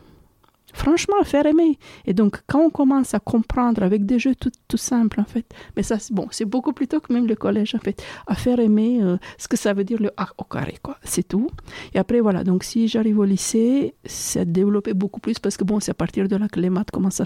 franchement, 0.72 1.16
faire 1.24 1.46
aimer. 1.46 1.78
Et 2.06 2.14
donc, 2.14 2.40
quand 2.46 2.60
on 2.60 2.70
commence 2.70 3.14
à 3.14 3.20
comprendre 3.20 3.82
avec 3.82 4.06
des 4.06 4.18
jeux 4.18 4.34
tout, 4.34 4.50
tout 4.68 4.76
simples, 4.76 5.20
en 5.20 5.24
fait, 5.24 5.46
mais 5.76 5.82
ça, 5.82 5.96
bon, 6.10 6.28
c'est 6.30 6.44
beaucoup 6.44 6.72
plus 6.72 6.88
tôt 6.88 7.00
que 7.00 7.12
même 7.12 7.26
le 7.26 7.36
collège, 7.36 7.74
en 7.74 7.78
fait, 7.78 8.02
à 8.26 8.34
faire 8.34 8.58
aimer 8.58 9.00
euh, 9.02 9.16
ce 9.38 9.48
que 9.48 9.56
ça 9.56 9.72
veut 9.72 9.84
dire 9.84 10.00
le 10.00 10.10
A 10.16 10.28
au 10.38 10.44
carré, 10.44 10.76
quoi. 10.82 10.96
C'est 11.04 11.26
tout. 11.26 11.48
Et 11.94 11.98
après, 11.98 12.20
voilà, 12.20 12.44
donc 12.44 12.64
si 12.64 12.88
j'arrive 12.88 13.18
au 13.18 13.24
lycée, 13.24 13.94
c'est 14.04 14.50
développer 14.50 14.94
beaucoup 14.94 15.20
plus 15.20 15.38
parce 15.38 15.56
que, 15.56 15.64
bon, 15.64 15.80
c'est 15.80 15.90
à 15.90 15.94
partir 15.94 16.28
de 16.28 16.36
là 16.36 16.48
que 16.48 16.60
les 16.60 16.70
maths 16.70 16.90
commencent 16.90 17.22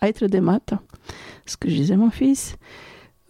à, 0.00 0.08
être 0.08 0.26
des 0.26 0.40
maths, 0.40 0.74
ce 1.46 1.56
que 1.56 1.68
je 1.68 1.74
disais 1.74 1.96
mon 1.96 2.10
fils. 2.10 2.56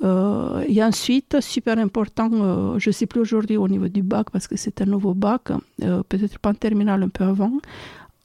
Euh, 0.03 0.65
et 0.67 0.83
ensuite, 0.83 1.41
super 1.41 1.79
important, 1.79 2.31
euh, 2.33 2.79
je 2.79 2.89
ne 2.89 2.93
sais 2.93 3.07
plus 3.07 3.21
aujourd'hui 3.21 3.59
au 3.59 3.69
niveau 3.69 3.89
du 3.89 4.03
bac, 4.03 4.31
parce 4.31 4.49
que 4.49 4.57
c'est 4.57 4.81
un 4.81 4.87
nouveau 4.87 5.15
bac, 5.15 5.53
peut-être 5.79 6.39
pas 6.39 6.51
en 6.51 6.55
terminale 6.55 7.03
un 7.03 7.09
peu 7.09 7.25
avant, 7.25 7.53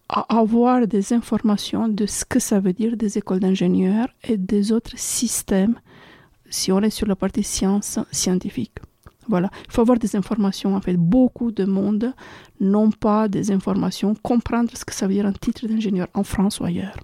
avoir 0.10 0.88
des 0.88 1.14
informations 1.14 1.88
de 1.88 2.06
ce 2.06 2.26
que 2.26 2.40
ça 2.40 2.60
veut 2.60 2.74
dire 2.74 2.96
des 2.96 3.18
écoles 3.18 3.40
d'ingénieurs 3.40 4.08
et 4.24 4.38
des 4.38 4.72
autres 4.72 4.98
systèmes 4.98 5.76
si 6.50 6.72
on 6.72 6.82
est 6.82 6.92
sur 6.92 7.08
la 7.08 7.16
partie 7.16 7.44
science 7.44 8.00
scientifique. 8.12 8.78
Voilà, 9.28 9.50
il 9.66 9.72
faut 9.72 9.82
avoir 9.82 9.98
des 9.98 10.16
informations. 10.16 10.76
En 10.76 10.82
fait, 10.82 10.96
beaucoup 10.96 11.52
de 11.52 11.66
monde 11.66 12.14
n'ont 12.60 12.92
pas 12.92 13.28
des 13.28 13.52
informations, 13.52 14.14
comprendre 14.22 14.70
ce 14.76 14.86
que 14.86 14.94
ça 14.94 15.08
veut 15.08 15.14
dire 15.14 15.26
un 15.26 15.34
titre 15.34 15.68
d'ingénieur 15.68 16.08
en 16.14 16.24
France 16.24 16.60
ou 16.60 16.66
ailleurs. 16.66 16.98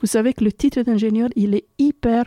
Vous 0.00 0.06
savez 0.06 0.34
que 0.34 0.44
le 0.44 0.52
titre 0.52 0.82
d'ingénieur, 0.82 1.28
il 1.34 1.54
est 1.54 1.66
hyper, 1.78 2.26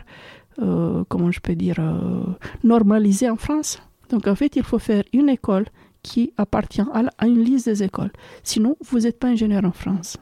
euh, 0.60 1.04
comment 1.08 1.30
je 1.30 1.40
peux 1.40 1.54
dire, 1.54 1.76
euh, 1.78 2.24
normalisé 2.62 3.30
en 3.30 3.36
France. 3.36 3.80
Donc 4.10 4.26
en 4.26 4.34
fait, 4.34 4.56
il 4.56 4.64
faut 4.64 4.78
faire 4.78 5.04
une 5.12 5.30
école 5.30 5.66
qui 6.02 6.32
appartient 6.36 6.82
à, 6.92 7.26
une 7.26 7.42
liste 7.44 7.66
des 7.66 7.82
écoles. 7.82 8.12
Sinon, 8.42 8.76
vous 8.80 9.00
n'êtes 9.00 9.18
pas 9.18 9.28
ingénieur 9.28 9.64
en 9.64 9.72
France. 9.72 10.16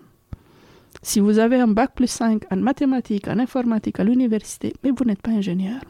Si 1.02 1.20
vous 1.20 1.38
avez 1.38 1.60
un 1.60 1.68
bac 1.68 1.92
plus 1.94 2.10
5 2.10 2.42
en 2.50 2.56
mathématiques, 2.56 3.28
en 3.28 3.38
informatique 3.38 4.00
à 4.00 4.04
l'université, 4.04 4.74
mais 4.82 4.90
vous 4.90 5.04
n'êtes 5.04 5.22
pas 5.22 5.30
ingénieur. 5.30 5.80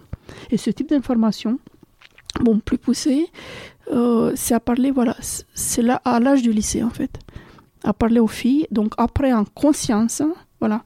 Et 0.50 0.58
ce 0.58 0.70
type 0.70 0.90
d'information, 0.90 1.58
bon, 2.40 2.58
plus 2.58 2.76
poussé, 2.78 3.26
euh, 3.90 4.32
c'est 4.34 4.54
à 4.54 4.60
parler, 4.60 4.90
voilà, 4.90 5.16
c'est 5.20 5.82
là 5.82 6.02
à 6.04 6.20
l'âge 6.20 6.42
du 6.42 6.52
lycée 6.52 6.82
en 6.82 6.90
fait, 6.90 7.18
à 7.82 7.94
parler 7.94 8.20
aux 8.20 8.28
filles. 8.28 8.66
Donc 8.70 8.92
après, 8.98 9.32
en 9.32 9.44
conscience, 9.44 10.22
voilà. 10.60 10.82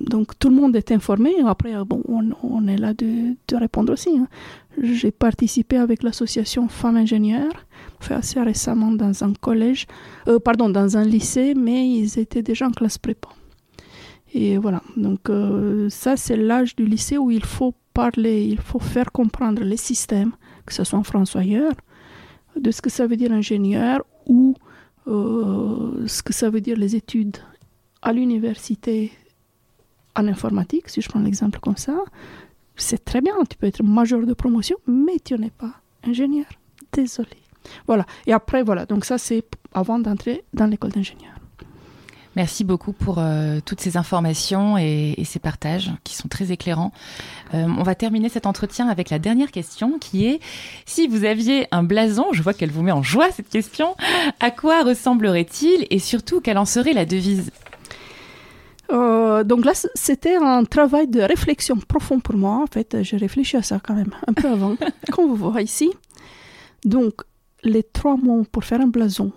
Donc 0.00 0.38
tout 0.38 0.48
le 0.48 0.56
monde 0.56 0.74
est 0.76 0.92
informé. 0.92 1.34
Après, 1.46 1.74
bon, 1.84 2.02
on, 2.08 2.66
est 2.66 2.78
là 2.78 2.94
de, 2.94 3.34
répondre 3.54 3.92
aussi. 3.92 4.10
Hein. 4.18 4.28
J'ai 4.80 5.10
participé 5.10 5.76
avec 5.76 6.02
l'association 6.02 6.68
Femmes 6.68 6.96
Ingénieures, 6.96 7.66
fait 8.00 8.14
assez 8.14 8.40
récemment 8.40 8.92
dans 8.92 9.24
un 9.24 9.34
collège, 9.34 9.86
euh, 10.26 10.38
pardon, 10.38 10.70
dans 10.70 10.96
un 10.96 11.04
lycée, 11.04 11.54
mais 11.54 11.88
ils 11.88 12.18
étaient 12.18 12.42
déjà 12.42 12.66
en 12.66 12.70
classe 12.70 12.96
prépa. 12.96 13.28
Et 14.32 14.58
voilà, 14.58 14.80
donc 14.96 15.28
euh, 15.28 15.88
ça 15.90 16.16
c'est 16.16 16.36
l'âge 16.36 16.76
du 16.76 16.86
lycée 16.86 17.18
où 17.18 17.32
il 17.32 17.44
faut 17.44 17.74
parler, 17.92 18.44
il 18.44 18.60
faut 18.60 18.78
faire 18.78 19.10
comprendre 19.10 19.62
les 19.62 19.76
systèmes, 19.76 20.32
que 20.66 20.72
ce 20.72 20.84
soit 20.84 20.98
en 20.98 21.02
France 21.02 21.34
ou 21.34 21.38
ailleurs, 21.38 21.74
de 22.56 22.70
ce 22.70 22.80
que 22.80 22.90
ça 22.90 23.08
veut 23.08 23.16
dire 23.16 23.32
ingénieur 23.32 24.04
ou 24.26 24.54
euh, 25.08 26.06
ce 26.06 26.22
que 26.22 26.32
ça 26.32 26.48
veut 26.48 26.60
dire 26.60 26.76
les 26.76 26.94
études 26.94 27.38
à 28.02 28.12
l'université 28.12 29.10
en 30.16 30.26
informatique, 30.26 30.88
si 30.88 31.00
je 31.00 31.08
prends 31.08 31.20
l'exemple 31.20 31.58
comme 31.60 31.76
ça, 31.76 31.96
c'est 32.76 33.04
très 33.04 33.20
bien, 33.20 33.34
tu 33.48 33.56
peux 33.56 33.66
être 33.66 33.82
major 33.82 34.24
de 34.26 34.34
promotion, 34.34 34.76
mais 34.86 35.18
tu 35.24 35.34
n'es 35.38 35.50
pas 35.50 35.74
ingénieur. 36.04 36.46
Désolé. 36.92 37.28
Voilà. 37.86 38.06
Et 38.26 38.32
après, 38.32 38.62
voilà. 38.62 38.86
Donc 38.86 39.04
ça, 39.04 39.18
c'est 39.18 39.44
avant 39.74 39.98
d'entrer 39.98 40.44
dans 40.54 40.66
l'école 40.66 40.90
d'ingénieur. 40.90 41.32
Merci 42.36 42.62
beaucoup 42.62 42.92
pour 42.92 43.16
euh, 43.18 43.58
toutes 43.64 43.80
ces 43.80 43.96
informations 43.96 44.78
et, 44.78 45.16
ces 45.24 45.40
partages 45.40 45.90
qui 46.04 46.14
sont 46.14 46.28
très 46.28 46.52
éclairants. 46.52 46.92
Euh, 47.54 47.66
on 47.76 47.82
va 47.82 47.96
terminer 47.96 48.28
cet 48.28 48.46
entretien 48.46 48.88
avec 48.88 49.10
la 49.10 49.18
dernière 49.18 49.50
question 49.50 49.98
qui 49.98 50.26
est 50.26 50.40
si 50.86 51.08
vous 51.08 51.24
aviez 51.24 51.66
un 51.72 51.82
blason, 51.82 52.26
je 52.32 52.42
vois 52.42 52.54
qu'elle 52.54 52.70
vous 52.70 52.82
met 52.82 52.92
en 52.92 53.02
joie 53.02 53.32
cette 53.32 53.48
question, 53.48 53.96
à 54.38 54.52
quoi 54.52 54.84
ressemblerait-il 54.84 55.88
et 55.90 55.98
surtout 55.98 56.40
quelle 56.40 56.58
en 56.58 56.64
serait 56.64 56.92
la 56.92 57.04
devise? 57.04 57.50
Euh, 58.92 59.44
donc 59.44 59.64
là, 59.64 59.72
c'était 59.94 60.36
un 60.36 60.64
travail 60.64 61.06
de 61.08 61.20
réflexion 61.20 61.76
profond 61.76 62.20
pour 62.20 62.36
moi. 62.36 62.62
En 62.62 62.66
fait, 62.66 62.98
j'ai 63.02 63.16
réfléchi 63.16 63.56
à 63.56 63.62
ça 63.62 63.80
quand 63.82 63.94
même 63.94 64.12
un 64.26 64.32
peu 64.32 64.48
avant, 64.48 64.76
comme 65.12 65.34
vous 65.34 65.50
voyez 65.50 65.64
ici. 65.64 65.90
Donc, 66.84 67.14
les 67.62 67.82
trois 67.82 68.16
mots 68.16 68.44
pour 68.50 68.64
faire 68.64 68.80
un 68.80 68.86
blason 68.86 69.32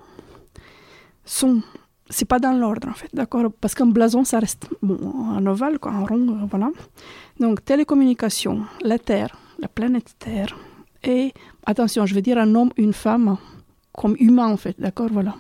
sont 1.25 1.61
c'est 2.09 2.25
pas 2.25 2.39
dans 2.39 2.53
l'ordre 2.53 2.89
en 2.89 2.93
fait, 2.93 3.09
d'accord? 3.13 3.51
Parce 3.59 3.73
qu'un 3.73 3.87
blason, 3.87 4.23
ça 4.23 4.39
reste 4.39 4.67
bon, 4.81 4.97
un 5.31 5.45
ovale, 5.47 5.79
quoi, 5.79 5.91
un 5.91 6.05
rond, 6.05 6.29
euh, 6.29 6.45
voilà. 6.49 6.69
Donc, 7.39 7.63
télécommunication, 7.65 8.61
la 8.81 8.99
Terre, 8.99 9.35
la 9.59 9.67
planète 9.67 10.13
Terre, 10.19 10.55
et 11.03 11.33
attention, 11.65 12.05
je 12.05 12.13
vais 12.13 12.21
dire 12.21 12.37
un 12.37 12.53
homme, 12.55 12.71
une 12.77 12.93
femme, 12.93 13.37
comme 13.97 14.15
humain 14.19 14.47
en 14.47 14.57
fait, 14.57 14.79
d'accord 14.79 15.09
Voilà. 15.11 15.35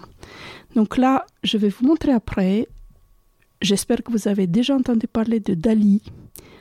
Donc 0.75 0.97
là, 0.97 1.25
je 1.43 1.57
vais 1.57 1.69
vous 1.69 1.85
montrer 1.85 2.11
après. 2.11 2.67
J'espère 3.63 4.03
que 4.03 4.11
vous 4.11 4.27
avez 4.27 4.45
déjà 4.45 4.75
entendu 4.75 5.07
parler 5.07 5.39
de 5.39 5.53
Dali. 5.53 6.01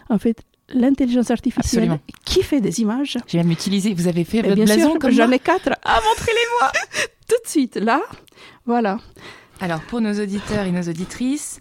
En 0.08 0.18
fait, 0.18 0.40
l'intelligence 0.68 1.32
artificielle 1.32 1.82
Absolument. 1.82 2.00
qui 2.24 2.42
fait 2.42 2.60
des 2.60 2.80
images. 2.80 3.18
J'ai 3.26 3.38
même 3.38 3.50
utilisé. 3.50 3.92
Vous 3.92 4.06
avez 4.06 4.22
fait 4.22 4.40
votre 4.40 4.54
bien 4.54 4.64
blason 4.64 4.90
sûr, 4.90 4.98
comme 5.00 5.10
j'en 5.10 5.30
ai 5.32 5.40
quatre. 5.40 5.70
Ah, 5.84 5.98
montrez-les-moi 6.08 6.72
Tout 7.28 7.36
de 7.44 7.48
suite, 7.48 7.74
là. 7.76 8.00
Voilà. 8.66 8.98
Alors, 9.60 9.80
pour 9.80 10.00
nos 10.00 10.12
auditeurs 10.20 10.64
et 10.64 10.70
nos 10.70 10.82
auditrices, 10.82 11.58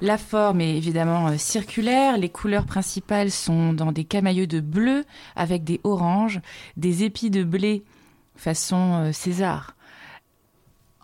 la 0.00 0.16
forme 0.16 0.62
est 0.62 0.76
évidemment 0.76 1.28
euh, 1.28 1.36
circulaire. 1.36 2.16
Les 2.16 2.30
couleurs 2.30 2.64
principales 2.64 3.30
sont 3.30 3.74
dans 3.74 3.92
des 3.92 4.04
camailleux 4.04 4.46
de 4.46 4.60
bleu 4.60 5.04
avec 5.36 5.64
des 5.64 5.80
oranges, 5.84 6.40
des 6.78 7.04
épis 7.04 7.28
de 7.28 7.44
blé 7.44 7.84
façon 8.36 8.94
euh, 8.94 9.12
César. 9.12 9.74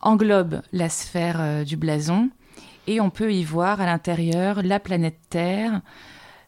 Englobe 0.01 0.63
la 0.73 0.89
sphère 0.89 1.37
euh, 1.39 1.65
du 1.65 1.77
blason 1.77 2.31
et 2.87 3.01
on 3.01 3.11
peut 3.11 3.33
y 3.33 3.45
voir 3.45 3.81
à 3.81 3.87
l'intérieur 3.87 4.63
la 4.63 4.81
planète 4.81 5.19
Terre, 5.31 5.81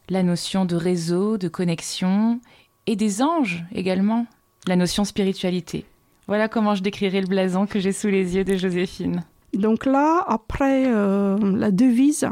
la 0.09 0.23
notion 0.23 0.65
de 0.65 0.75
réseau, 0.75 1.37
de 1.37 1.47
connexion 1.47 2.39
et 2.85 2.95
des 2.95 3.21
anges 3.21 3.63
également, 3.73 4.25
la 4.67 4.75
notion 4.75 5.03
spiritualité. 5.03 5.85
Voilà 6.27 6.47
comment 6.47 6.75
je 6.75 6.83
décrirais 6.83 7.21
le 7.21 7.27
blason 7.27 7.65
que 7.65 7.79
j'ai 7.79 7.91
sous 7.91 8.07
les 8.07 8.35
yeux 8.35 8.43
de 8.43 8.55
Joséphine. 8.55 9.23
Donc 9.53 9.85
là, 9.85 10.23
après 10.27 10.85
euh, 10.87 11.37
la 11.55 11.71
devise, 11.71 12.29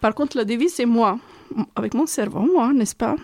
par 0.00 0.14
contre, 0.14 0.36
la 0.36 0.44
devise, 0.44 0.74
c'est 0.74 0.86
moi, 0.86 1.18
avec 1.76 1.94
mon 1.94 2.06
cerveau, 2.06 2.40
moi, 2.40 2.72
n'est-ce 2.72 2.96
pas? 2.96 3.16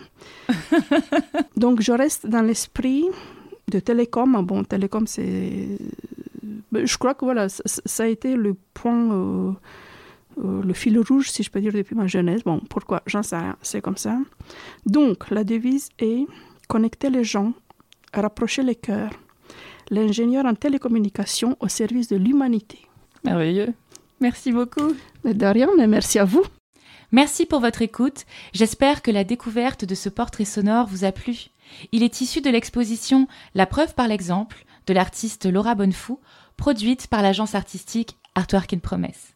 Donc 1.57 1.81
je 1.81 1.91
reste 1.91 2.27
dans 2.27 2.41
l'esprit 2.41 3.05
de 3.69 3.79
télécom. 3.79 4.41
Bon, 4.45 4.63
télécom, 4.63 5.07
c'est. 5.07 5.79
ben, 6.71 6.85
Je 6.85 6.97
crois 6.97 7.15
que 7.15 7.25
voilà, 7.25 7.49
ça, 7.49 7.63
ça 7.65 8.03
a 8.03 8.07
été 8.07 8.35
le 8.35 8.55
point, 8.73 9.11
euh, 9.11 9.51
euh, 10.43 10.61
le 10.61 10.73
fil 10.73 10.99
rouge, 10.99 11.29
si 11.29 11.43
je 11.43 11.49
peux 11.49 11.61
dire, 11.61 11.73
depuis 11.73 11.95
ma 11.95 12.07
jeunesse. 12.07 12.43
Bon, 12.43 12.61
pourquoi? 12.69 13.01
J'en 13.05 13.23
sais 13.23 13.37
rien, 13.37 13.57
c'est 13.61 13.81
comme 13.81 13.97
ça. 13.97 14.17
Donc, 14.85 15.29
la 15.31 15.43
devise 15.43 15.89
est 15.99 16.25
connecter 16.67 17.09
les 17.09 17.23
gens, 17.23 17.53
rapprocher 18.13 18.63
les 18.63 18.75
cœurs. 18.75 19.11
L'ingénieur 19.89 20.45
en 20.45 20.53
télécommunication 20.53 21.55
au 21.59 21.67
service 21.67 22.09
de 22.09 22.17
l'humanité. 22.17 22.79
Merveilleux. 23.23 23.73
Merci 24.19 24.51
beaucoup. 24.51 24.93
De 25.23 25.45
rien, 25.45 25.69
mais 25.77 25.87
merci 25.87 26.19
à 26.19 26.25
vous. 26.25 26.43
Merci 27.11 27.45
pour 27.45 27.61
votre 27.61 27.81
écoute. 27.81 28.25
J'espère 28.53 29.01
que 29.01 29.11
la 29.11 29.23
découverte 29.23 29.85
de 29.85 29.95
ce 29.95 30.09
portrait 30.09 30.45
sonore 30.45 30.87
vous 30.87 31.05
a 31.05 31.11
plu. 31.13 31.47
Il 31.91 32.03
est 32.03 32.21
issu 32.21 32.41
de 32.41 32.49
l'exposition 32.49 33.27
La 33.55 33.65
preuve 33.65 33.95
par 33.95 34.07
l'exemple 34.07 34.65
de 34.87 34.93
l'artiste 34.93 35.45
Laura 35.45 35.75
Bonnefou, 35.75 36.19
produite 36.57 37.07
par 37.07 37.21
l'agence 37.21 37.55
artistique 37.55 38.17
Artwork 38.35 38.73
in 38.73 38.79
Promesse. 38.79 39.33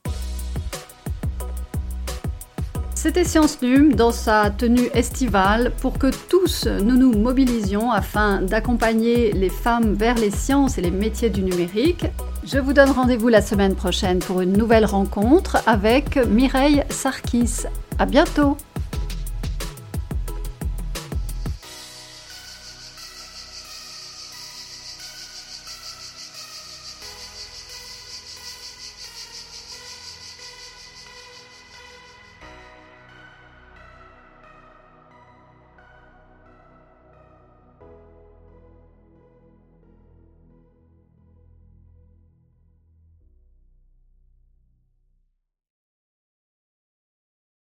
C'était 3.04 3.24
Science 3.24 3.64
Num 3.64 3.96
dans 3.96 4.12
sa 4.12 4.52
tenue 4.52 4.92
estivale 4.94 5.72
pour 5.82 5.98
que 5.98 6.12
tous 6.30 6.68
nous 6.68 6.96
nous 6.96 7.18
mobilisions 7.18 7.92
afin 7.92 8.44
d'accompagner 8.44 9.32
les 9.32 9.50
femmes 9.50 9.96
vers 9.96 10.14
les 10.14 10.30
sciences 10.30 10.78
et 10.78 10.84
les 10.84 10.92
métiers 10.92 11.32
du 11.32 11.42
numérique. 11.42 12.06
Je 12.46 12.60
vous 12.60 12.74
donne 12.74 12.92
rendez-vous 12.92 13.30
la 13.30 13.42
semaine 13.42 13.74
prochaine 13.74 14.20
pour 14.20 14.42
une 14.42 14.54
nouvelle 14.54 14.86
rencontre 14.86 15.64
avec 15.66 16.16
Mireille 16.28 16.84
Sarkis. 16.92 17.64
À 17.98 18.06
bientôt! 18.06 18.56